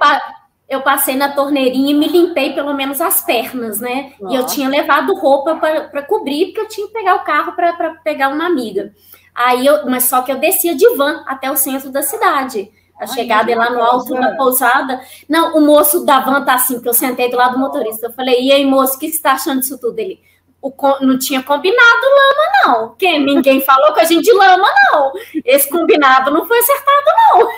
[0.75, 4.13] eu, passei na torneirinha e me limpei pelo menos as pernas, né?
[4.21, 4.35] Nossa.
[4.35, 7.95] E eu tinha levado roupa para cobrir, porque eu tinha que pegar o carro para
[8.03, 8.93] pegar uma amiga.
[9.35, 12.71] Aí eu, mas só que eu descia de van até o centro da cidade.
[13.01, 15.01] A chegada é lá no alto da pousada.
[15.29, 18.07] Não, o moço da van tá assim, que eu sentei do lado do motorista.
[18.07, 19.99] Eu falei, e aí, moço, o que você está achando disso tudo?
[19.99, 20.21] Ele,
[20.61, 22.95] o, não tinha combinado lama, não.
[22.95, 25.13] Que ninguém falou com a gente de lama, não.
[25.45, 27.49] Esse combinado não foi acertado, não.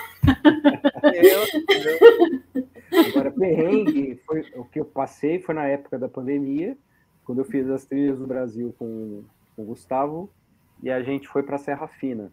[3.09, 6.77] Agora, perrengue, foi, o que eu passei foi na época da pandemia,
[7.25, 10.31] quando eu fiz as trilhas do Brasil com, com o Gustavo,
[10.83, 12.31] e a gente foi para a Serra Fina.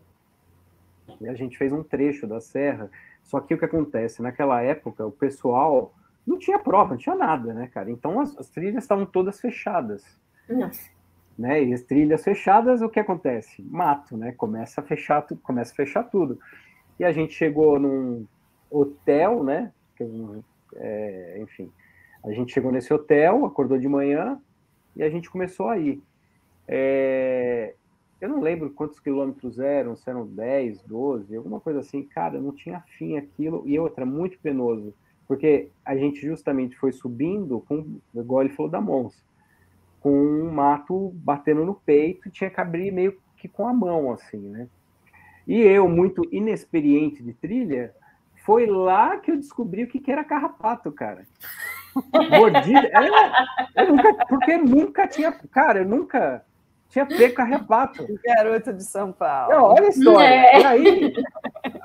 [1.20, 2.90] E a gente fez um trecho da serra.
[3.24, 4.22] Só que o que acontece?
[4.22, 5.94] Naquela época, o pessoal
[6.26, 7.90] não tinha prova, não tinha nada, né, cara?
[7.90, 10.04] Então as, as trilhas estavam todas fechadas.
[10.48, 10.90] Nossa.
[11.38, 11.64] Né?
[11.64, 13.62] E as trilhas fechadas, o que acontece?
[13.64, 14.32] Mato, né?
[14.34, 16.40] Começa a fechar, começa a fechar tudo.
[17.00, 18.26] E a gente chegou num
[18.70, 19.72] hotel, né?
[20.76, 21.72] É, enfim,
[22.24, 24.40] a gente chegou nesse hotel, acordou de manhã
[24.96, 26.02] e a gente começou a ir.
[26.68, 27.74] É,
[28.20, 32.04] eu não lembro quantos quilômetros eram, se eram 10, 12, alguma coisa assim.
[32.04, 33.64] Cara, não tinha fim aquilo.
[33.66, 34.94] E outra, muito penoso.
[35.28, 39.26] Porque a gente justamente foi subindo, com, igual ele falou da Mons,
[40.00, 44.12] com um mato batendo no peito e tinha que abrir meio que com a mão,
[44.12, 44.68] assim, né?
[45.52, 47.94] E eu, muito inexperiente de trilha,
[48.46, 51.28] foi lá que eu descobri o que, que era carrapato, cara.
[52.30, 52.88] Mordida.
[52.88, 55.30] É, eu nunca, porque nunca tinha.
[55.52, 56.46] Cara, eu nunca
[56.88, 58.08] tinha pego carrepato.
[58.24, 59.54] Garoto de São Paulo.
[59.54, 60.26] Não, olha a história.
[60.26, 60.62] É.
[60.62, 61.14] E aí,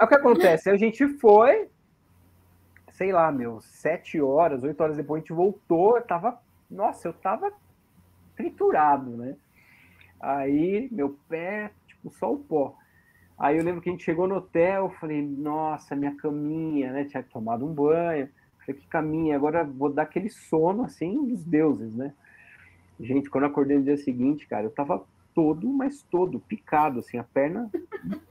[0.00, 0.70] o que acontece?
[0.70, 1.68] A gente foi,
[2.92, 6.40] sei lá, meu, sete horas, oito horas depois, a gente voltou, eu tava,
[6.70, 7.50] nossa, eu tava
[8.36, 9.34] triturado, né?
[10.20, 12.76] Aí, meu pé, tipo, só o pó.
[13.38, 17.04] Aí eu lembro que a gente chegou no hotel, falei, nossa, minha caminha, né?
[17.04, 18.28] Tinha tomado um banho.
[18.58, 22.12] Falei, que caminha, agora vou dar aquele sono assim dos deuses, né?
[22.98, 27.18] Gente, quando eu acordei no dia seguinte, cara, eu tava todo, mas todo, picado, assim,
[27.18, 27.70] a perna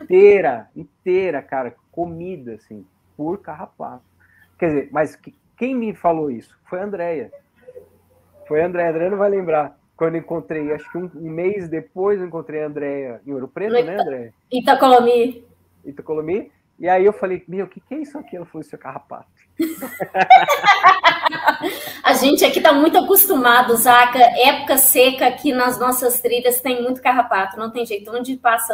[0.02, 2.84] inteira, inteira, cara, comida, assim,
[3.16, 4.04] por carrapato.
[4.58, 5.16] Quer dizer, mas
[5.56, 6.58] quem me falou isso?
[6.66, 7.32] Foi a Andrea.
[8.48, 9.80] Foi a Andrea, a Andrea não vai lembrar.
[9.96, 13.72] Quando encontrei, acho que um, um mês depois, eu encontrei a Andrea em Ouro Preto,
[13.72, 14.34] né, Andrea?
[14.52, 15.46] Itacolomi.
[15.86, 16.52] Itacolomi.
[16.78, 18.36] E aí eu falei, meu, o que, que é isso aqui?
[18.36, 19.30] Ela falou, isso é carrapato.
[22.04, 24.20] a gente aqui está muito acostumado, Zaca.
[24.20, 28.12] Época seca aqui nas nossas trilhas tem muito carrapato, não tem jeito.
[28.12, 28.74] Onde passa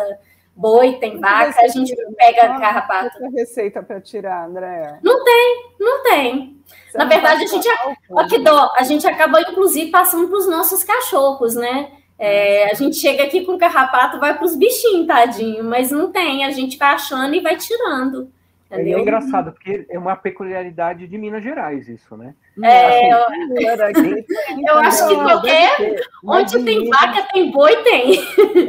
[0.56, 3.18] boi, tem vaca, a gente pega carrapato.
[3.18, 5.00] Tem receita para tirar, Andréa?
[5.02, 6.58] Não tem, não tem.
[6.90, 7.68] Você Na verdade, a gente,
[8.10, 11.92] ó, que dó, a gente acaba, inclusive, passando para os nossos cachorros, né?
[12.18, 16.12] É, a gente chega aqui com o carrapato, vai para os bichinhos, tadinho, mas não
[16.12, 18.32] tem, a gente vai achando e vai tirando.
[18.72, 19.00] Entendeu?
[19.00, 22.34] É engraçado, porque é uma peculiaridade de Minas Gerais, isso, né?
[22.64, 24.16] É, assim,
[24.60, 25.96] eu, eu acho que qualquer.
[26.24, 28.20] Onde tem vaca, tem boi, tem.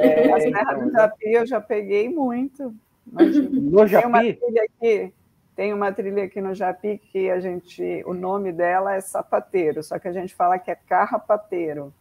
[0.00, 2.74] É, Serra do Japi eu já peguei muito.
[3.07, 4.03] no Japi?
[4.03, 5.12] Tem uma trilha aqui.
[5.55, 9.98] Tem uma trilha aqui no Japi que a gente, o nome dela é sapateiro, só
[9.98, 11.92] que a gente fala que é carrapateiro.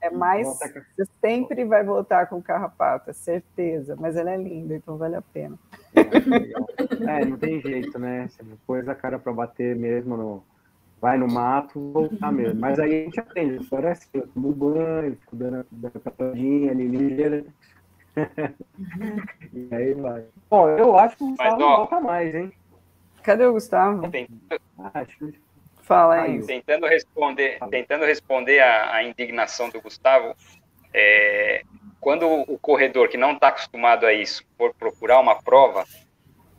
[0.00, 0.46] É, é mais.
[0.48, 5.22] Você sempre vai voltar com carrapato, é certeza, mas ela é linda, então vale a
[5.22, 5.58] pena.
[5.94, 8.28] É, não tem jeito, né?
[8.28, 10.44] Você pôs a cara para bater mesmo no.
[11.00, 12.60] Vai no mato, voltar mesmo.
[12.60, 15.96] Mas aí a gente aprende, a história é assim, eu tomo banho, fico dando, dando
[15.96, 17.44] a capadinha ali ligeira.
[19.52, 20.24] e aí vai.
[20.48, 22.52] Bom, eu acho que o Gustavo não volta mais, hein?
[23.22, 24.02] Cadê o Gustavo?
[24.78, 25.38] Ah, acho que
[25.90, 26.40] Fala aí.
[26.46, 30.36] Tentando responder, tentando responder a, a indignação do Gustavo,
[30.94, 31.64] é,
[32.00, 35.84] quando o corredor que não está acostumado a isso for procurar uma prova,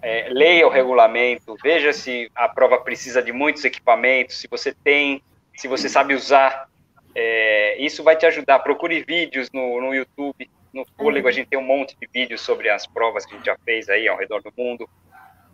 [0.01, 5.23] é, leia o regulamento, veja se a prova precisa de muitos equipamentos, se você tem,
[5.55, 6.69] se você sabe usar.
[7.15, 8.59] É, isso vai te ajudar.
[8.59, 10.49] Procure vídeos no, no YouTube.
[10.73, 13.45] No Fôlego a gente tem um monte de vídeos sobre as provas que a gente
[13.45, 14.89] já fez aí ao redor do mundo.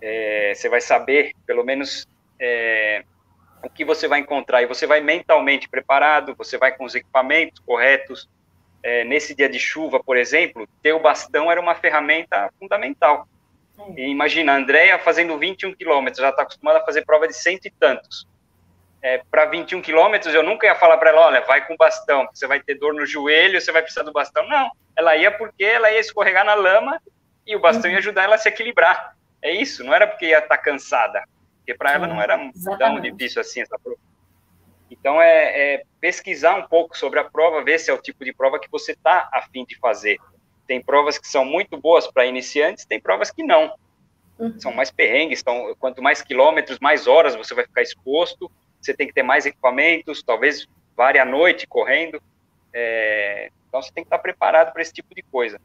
[0.02, 2.08] É, você vai saber, pelo menos,
[2.40, 3.04] é,
[3.64, 4.62] o que você vai encontrar.
[4.62, 8.30] E você vai mentalmente preparado, você vai com os equipamentos corretos.
[8.84, 13.28] É, nesse dia de chuva, por exemplo, ter o bastão era uma ferramenta fundamental.
[13.96, 17.66] E imagina, a Andrea fazendo 21 quilômetros, já está acostumada a fazer prova de cento
[17.66, 18.28] e tantos.
[19.02, 22.48] É, para 21 quilômetros, eu nunca ia falar para ela, olha, vai com bastão, você
[22.48, 24.48] vai ter dor no joelho, você vai precisar do bastão.
[24.48, 27.00] Não, ela ia porque ela ia escorregar na lama
[27.46, 29.16] e o bastão ia ajudar ela a se equilibrar.
[29.42, 31.24] É isso, não era porque ia estar tá cansada.
[31.58, 32.80] Porque para ela não era Exatamente.
[32.80, 34.00] tão difícil assim essa prova.
[34.90, 38.34] Então, é, é, pesquisar um pouco sobre a prova, ver se é o tipo de
[38.34, 40.18] prova que você está afim de fazer.
[40.66, 43.74] Tem provas que são muito boas para iniciantes, tem provas que não.
[44.40, 44.60] Uhum.
[44.60, 48.52] São mais perrengues, então, quanto mais quilômetros, mais horas você vai ficar exposto,
[48.82, 52.22] você tem que ter mais equipamentos, talvez vare a noite correndo.
[52.74, 55.60] É, então, você tem que estar preparado para esse tipo de coisa.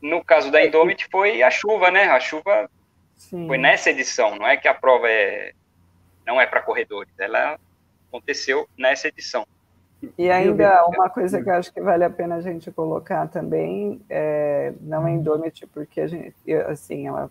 [0.00, 2.04] No caso da Indomit, foi a chuva, né?
[2.04, 2.68] A chuva
[3.16, 3.46] Sim.
[3.46, 5.52] Foi nessa edição, não é que a prova é
[6.26, 7.56] não é para corredores, ela
[8.08, 9.46] aconteceu nessa edição.
[10.18, 14.02] E ainda uma coisa que eu acho que vale a pena a gente colocar também,
[14.10, 16.34] é, não é Indomit, porque a gente,
[16.66, 17.30] assim, ela,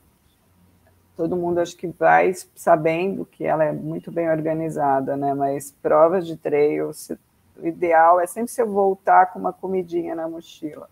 [1.15, 5.33] todo mundo acho que vai sabendo que ela é muito bem organizada, né?
[5.33, 7.17] Mas provas de trail, se,
[7.57, 10.89] o ideal é sempre você voltar com uma comidinha na mochila.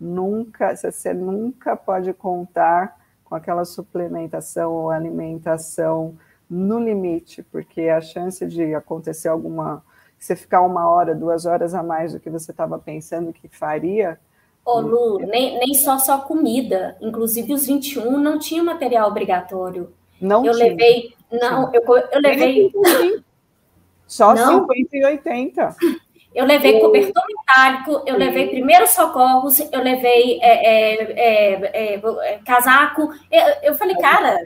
[0.00, 6.16] Nunca, você nunca pode contar com aquela suplementação ou alimentação
[6.48, 9.82] no limite, porque a chance de acontecer alguma.
[10.18, 14.18] Você ficar uma hora, duas horas a mais do que você estava pensando que faria.
[14.64, 16.96] Ô, Lu, nem, nem só só comida.
[17.00, 19.92] Inclusive, os 21 não tinha material obrigatório.
[20.20, 20.68] Não eu tinha.
[20.68, 21.14] levei.
[21.30, 22.72] Não, eu, eu levei.
[24.06, 24.60] Só não.
[24.60, 25.76] 50 e 80.
[26.34, 33.08] Eu levei cobertor metálico, eu levei primeiros socorros, eu levei é, é, é, é casaco.
[33.30, 34.40] Eu, eu, falei, cara,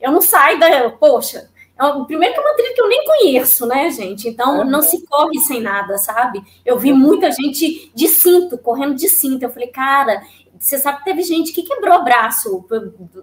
[0.00, 0.90] eu não saio da.
[0.90, 1.57] Poxa, é
[2.06, 4.28] primeiro que é uma trilha que eu nem conheço, né, gente?
[4.28, 6.42] Então não se corre sem nada, sabe?
[6.64, 9.44] Eu vi muita gente de cinto, correndo de cinto.
[9.44, 10.22] Eu falei, cara,
[10.58, 12.64] você sabe que teve gente que quebrou o braço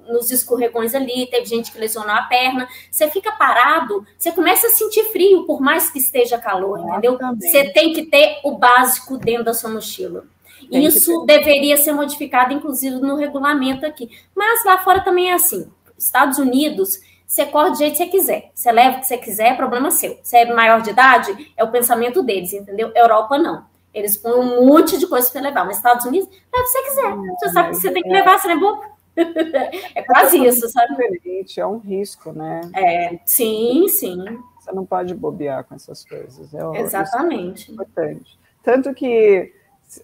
[0.08, 2.68] nos escorregões ali, teve gente que lesionou a perna.
[2.90, 7.18] Você fica parado, você começa a sentir frio, por mais que esteja calor, entendeu?
[7.40, 10.26] Você tem que ter o básico dentro da sua mochila.
[10.70, 14.10] Tem Isso deveria ser modificado, inclusive, no regulamento aqui.
[14.34, 15.70] Mas lá fora também é assim.
[15.98, 18.52] Estados Unidos, você corre do jeito que você quiser.
[18.54, 20.20] Você leva o que você quiser, é problema seu.
[20.22, 22.92] Você é maior de idade, é o pensamento deles, entendeu?
[22.96, 23.66] Europa não.
[23.94, 25.66] Eles põem um monte de coisa para levar.
[25.66, 27.16] Mas Estados Unidos, leva se você quiser.
[27.16, 28.96] Você sabe que você tem que levar, você não é bobo.
[29.96, 30.94] É quase isso, sabe?
[30.98, 32.60] Diferente, é um risco, né?
[32.76, 34.26] É, sim, sim.
[34.60, 36.54] Você não pode bobear com essas coisas.
[36.54, 37.72] É, Exatamente.
[37.72, 38.38] É importante.
[38.62, 39.54] Tanto que,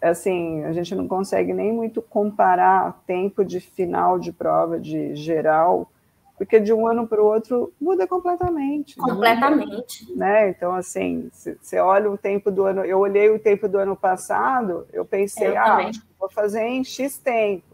[0.01, 5.91] assim, a gente não consegue nem muito comparar tempo de final de prova de geral,
[6.41, 8.95] porque de um ano para o outro muda completamente.
[8.95, 10.09] Completamente.
[10.09, 10.49] Muda, né?
[10.49, 12.83] Então, assim, você olha o tempo do ano.
[12.83, 15.91] Eu olhei o tempo do ano passado, eu pensei, eu ah, também.
[16.19, 17.70] vou fazer em X tempo.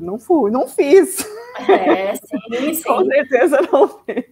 [0.00, 1.18] Não fui, não fiz.
[1.68, 2.82] É, sim, sim.
[2.82, 4.24] Com certeza não fiz.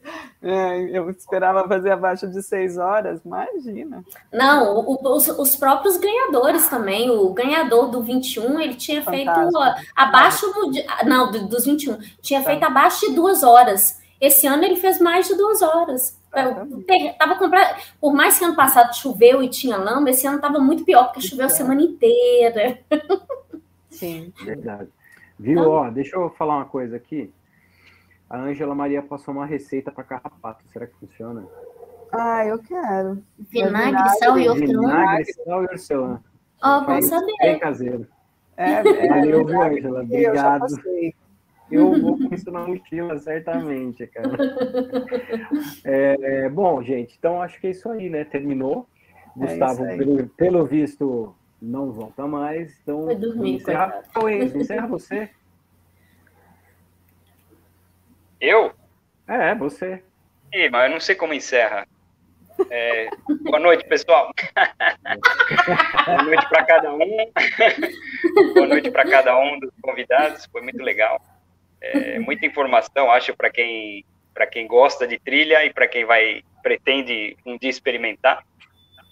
[0.43, 4.03] É, eu esperava fazer abaixo de seis horas, imagina.
[4.33, 7.11] Não, o, os, os, próprios ganhadores também.
[7.11, 9.35] O ganhador do 21, ele tinha Fantástico.
[9.35, 10.73] feito abaixo do,
[11.07, 12.69] não, dos 21, tinha feito tá.
[12.69, 14.01] abaixo de duas horas.
[14.19, 16.19] Esse ano ele fez mais de duas horas.
[16.35, 20.59] Eu, tava comprando, por mais que ano passado choveu e tinha lama, esse ano estava
[20.59, 22.79] muito pior, porque choveu a semana inteira.
[23.91, 24.89] Sim, verdade.
[25.39, 25.71] Viu?
[25.71, 27.33] Ó, deixa eu falar uma coisa aqui.
[28.29, 30.65] A Ângela Maria passou uma receita para carrapato.
[30.69, 31.47] Será que funciona?
[32.13, 33.23] Ah, eu quero.
[33.39, 34.89] Vinagre, sal e hortelã.
[34.89, 36.21] Vinagre, sal e hortelã.
[36.63, 37.33] Ó, oh, bom saber.
[37.41, 38.07] Bem caseiro.
[38.57, 40.03] É, é Valeu, viu, Ângela?
[40.03, 40.67] Obrigado.
[41.71, 44.37] Eu, eu vou com isso na mochila, certamente, cara.
[45.85, 48.25] É, bom, gente, então acho que é isso aí, né?
[48.25, 48.87] Terminou.
[49.37, 52.79] É Gustavo, é pelo, pelo visto, não volta mais.
[52.83, 54.03] Então, Foi dormir, encerra,
[54.55, 55.31] encerra você.
[58.41, 58.73] Eu?
[59.27, 60.03] É, você.
[60.55, 61.87] Ih, mas eu não sei como encerra.
[62.71, 63.09] É,
[63.45, 64.33] boa noite, pessoal.
[66.07, 66.99] boa noite para cada um.
[68.55, 70.47] boa noite para cada um dos convidados.
[70.47, 71.21] Foi muito legal.
[71.81, 74.05] É, muita informação, acho, para quem
[74.35, 78.45] para quem gosta de trilha e para quem vai pretende um dia experimentar.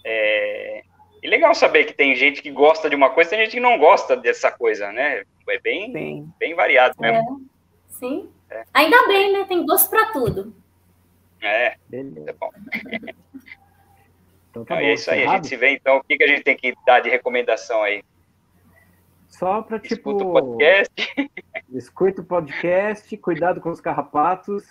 [0.05, 0.83] É,
[1.21, 3.77] e legal saber que tem gente que gosta de uma coisa, tem gente que não
[3.77, 5.23] gosta dessa coisa, né?
[5.49, 7.41] É bem, bem variado mesmo.
[7.89, 8.29] É, sim.
[8.49, 8.63] É.
[8.73, 9.45] Ainda bem, né?
[9.45, 10.53] Tem gosto para tudo.
[11.41, 12.51] É, é bom.
[14.49, 15.97] Então, tá bom, é isso aí, a gente se vê então.
[15.97, 18.03] O que, que a gente tem que dar de recomendação aí?
[19.27, 19.95] Só para tipo.
[19.95, 21.29] Escuta o podcast.
[21.73, 24.65] Escuta o podcast, cuidado com os carrapatos.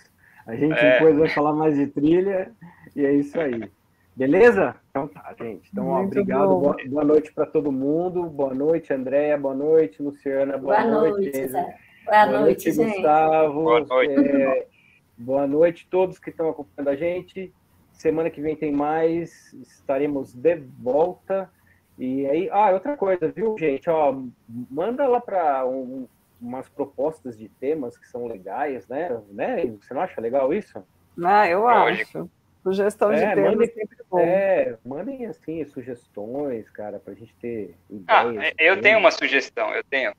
[0.45, 0.93] A gente é.
[0.93, 2.51] depois vai falar mais de trilha.
[2.95, 3.69] E é isso aí.
[4.17, 4.75] Beleza?
[4.89, 5.69] Então tá, gente.
[5.71, 6.47] Então, ó, obrigado.
[6.47, 8.23] Boa, boa, noite para todo mundo.
[8.23, 9.37] Boa noite, Andréia.
[9.37, 10.57] Boa noite, Luciana.
[10.57, 11.31] Boa, boa noite.
[11.31, 13.61] noite boa, boa noite, noite Gustavo.
[13.61, 14.13] Boa noite.
[14.13, 14.67] É,
[15.15, 17.53] boa noite a todos que estão acompanhando a gente.
[17.91, 19.53] Semana que vem tem mais.
[19.53, 21.47] Estaremos de volta.
[21.95, 23.87] E aí, ah, outra coisa, viu, gente?
[23.87, 26.07] Ó, manda lá para um,
[26.41, 29.15] umas propostas de temas que são legais, né?
[29.29, 29.67] né?
[29.79, 30.83] Você não acha legal isso?
[31.23, 32.17] Ah, eu Lógico.
[32.17, 32.36] acho.
[32.67, 34.19] Sugestão de é, temas mandem, sempre bom.
[34.19, 37.73] É, mandem assim sugestões, cara, pra gente ter
[38.05, 38.53] ah, ideias.
[38.57, 40.13] Ah, eu tenho uma sugestão, eu tenho.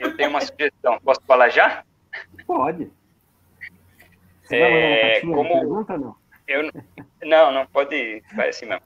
[0.00, 0.98] Eu tenho uma sugestão.
[1.04, 1.84] Posso falar já?
[2.46, 2.90] Pode.
[4.42, 6.16] Você é, como pergunta, não?
[6.48, 6.70] Eu,
[7.22, 8.22] não, não pode.
[8.34, 8.82] Vai assim mesmo.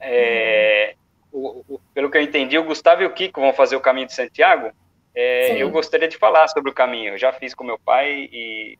[0.00, 0.96] É,
[1.32, 4.08] o, o, pelo que eu entendi, o Gustavo e o Kiko vão fazer o caminho
[4.08, 4.72] de Santiago.
[5.14, 7.14] É, eu gostaria de falar sobre o caminho.
[7.14, 8.76] Eu já fiz com meu pai e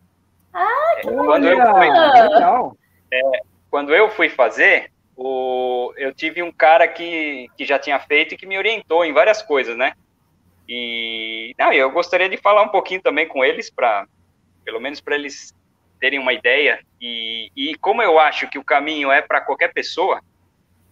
[0.52, 1.88] ah, que quando eu fui,
[3.12, 3.22] é,
[3.70, 8.36] quando eu fui fazer, o, eu tive um cara que, que já tinha feito e
[8.36, 9.92] que me orientou em várias coisas, né?
[10.68, 14.06] E não, eu gostaria de falar um pouquinho também com eles, para
[14.64, 15.54] pelo menos para eles
[15.98, 16.80] terem uma ideia.
[17.00, 20.20] E, e como eu acho que o caminho é para qualquer pessoa,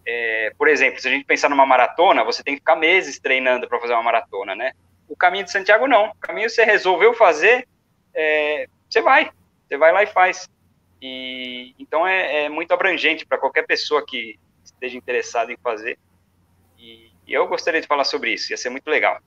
[0.07, 3.69] é, por exemplo, se a gente pensar numa maratona, você tem que ficar meses treinando
[3.69, 4.73] para fazer uma maratona, né?
[5.09, 6.09] O caminho de Santiago não.
[6.09, 7.67] O caminho você resolveu fazer,
[8.15, 9.31] é, você vai.
[9.67, 10.49] Você vai lá e faz.
[11.01, 15.99] E então é, é muito abrangente para qualquer pessoa que esteja interessada em fazer.
[16.79, 18.53] E, e, eu gostaria de falar sobre isso.
[18.53, 19.19] Ia ser muito legal.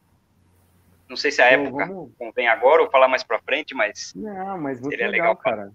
[1.08, 2.12] Não sei se a então, época vamos...
[2.18, 5.72] convém agora ou falar mais para frente, mas não, mas seria legal, legal cara.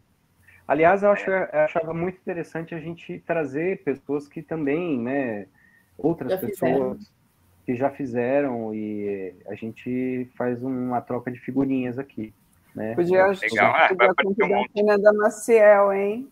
[0.66, 1.50] Aliás, eu, acho, é.
[1.52, 5.46] eu achava muito interessante a gente trazer pessoas que também, né,
[5.98, 6.98] outras já pessoas fizeram.
[7.66, 12.32] que já fizeram e a gente faz uma troca de figurinhas aqui.
[12.74, 12.94] Né?
[12.94, 13.72] Podia, Legal.
[13.74, 15.02] Ah, podia um monte.
[15.02, 16.28] da Maciel, hein?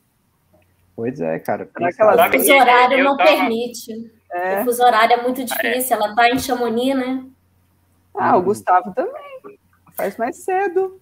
[0.97, 1.69] Pois é, cara.
[1.75, 3.31] O fuso horário não tava...
[3.31, 4.11] permite.
[4.33, 4.61] É.
[4.61, 5.97] O fuso horário é muito difícil.
[5.97, 7.25] Ela tá em Chamonix, né?
[8.15, 9.59] Ah, o Gustavo também.
[9.95, 11.01] Faz mais cedo.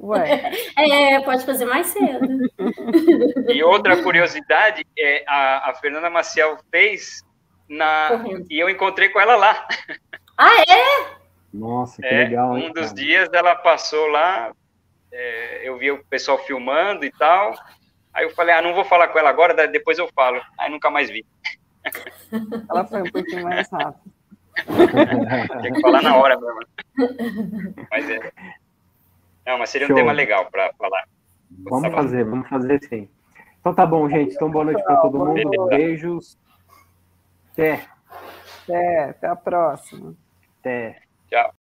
[0.00, 0.52] Ué.
[0.76, 2.26] É, pode fazer mais cedo.
[3.48, 7.22] E outra curiosidade é a, a Fernanda Maciel fez
[7.68, 8.46] na Correndo.
[8.50, 9.66] e eu encontrei com ela lá.
[10.36, 11.22] Ah, é?
[11.52, 12.52] Nossa, que é, legal.
[12.52, 14.52] Um dos dias ela passou lá,
[15.12, 17.54] é, eu vi o pessoal filmando e tal.
[18.12, 20.40] Aí eu falei, ah, não vou falar com ela agora, depois eu falo.
[20.58, 21.24] Aí nunca mais vi.
[22.68, 24.00] Ela foi um pouquinho mais rápida.
[25.60, 26.60] Tinha que falar na hora mesmo.
[27.90, 28.32] Mas é.
[29.46, 29.96] Não, mas seria Show.
[29.96, 31.04] um tema legal para falar.
[31.64, 33.08] Vamos Tá fazer, vamos fazer sim.
[33.60, 34.34] Então tá bom, gente.
[34.34, 35.42] Então boa noite para todo mundo.
[35.42, 35.68] noite.
[35.76, 36.38] Beijos.
[37.52, 37.86] Até.
[38.64, 40.14] Até, até a próxima.
[40.60, 41.00] Até.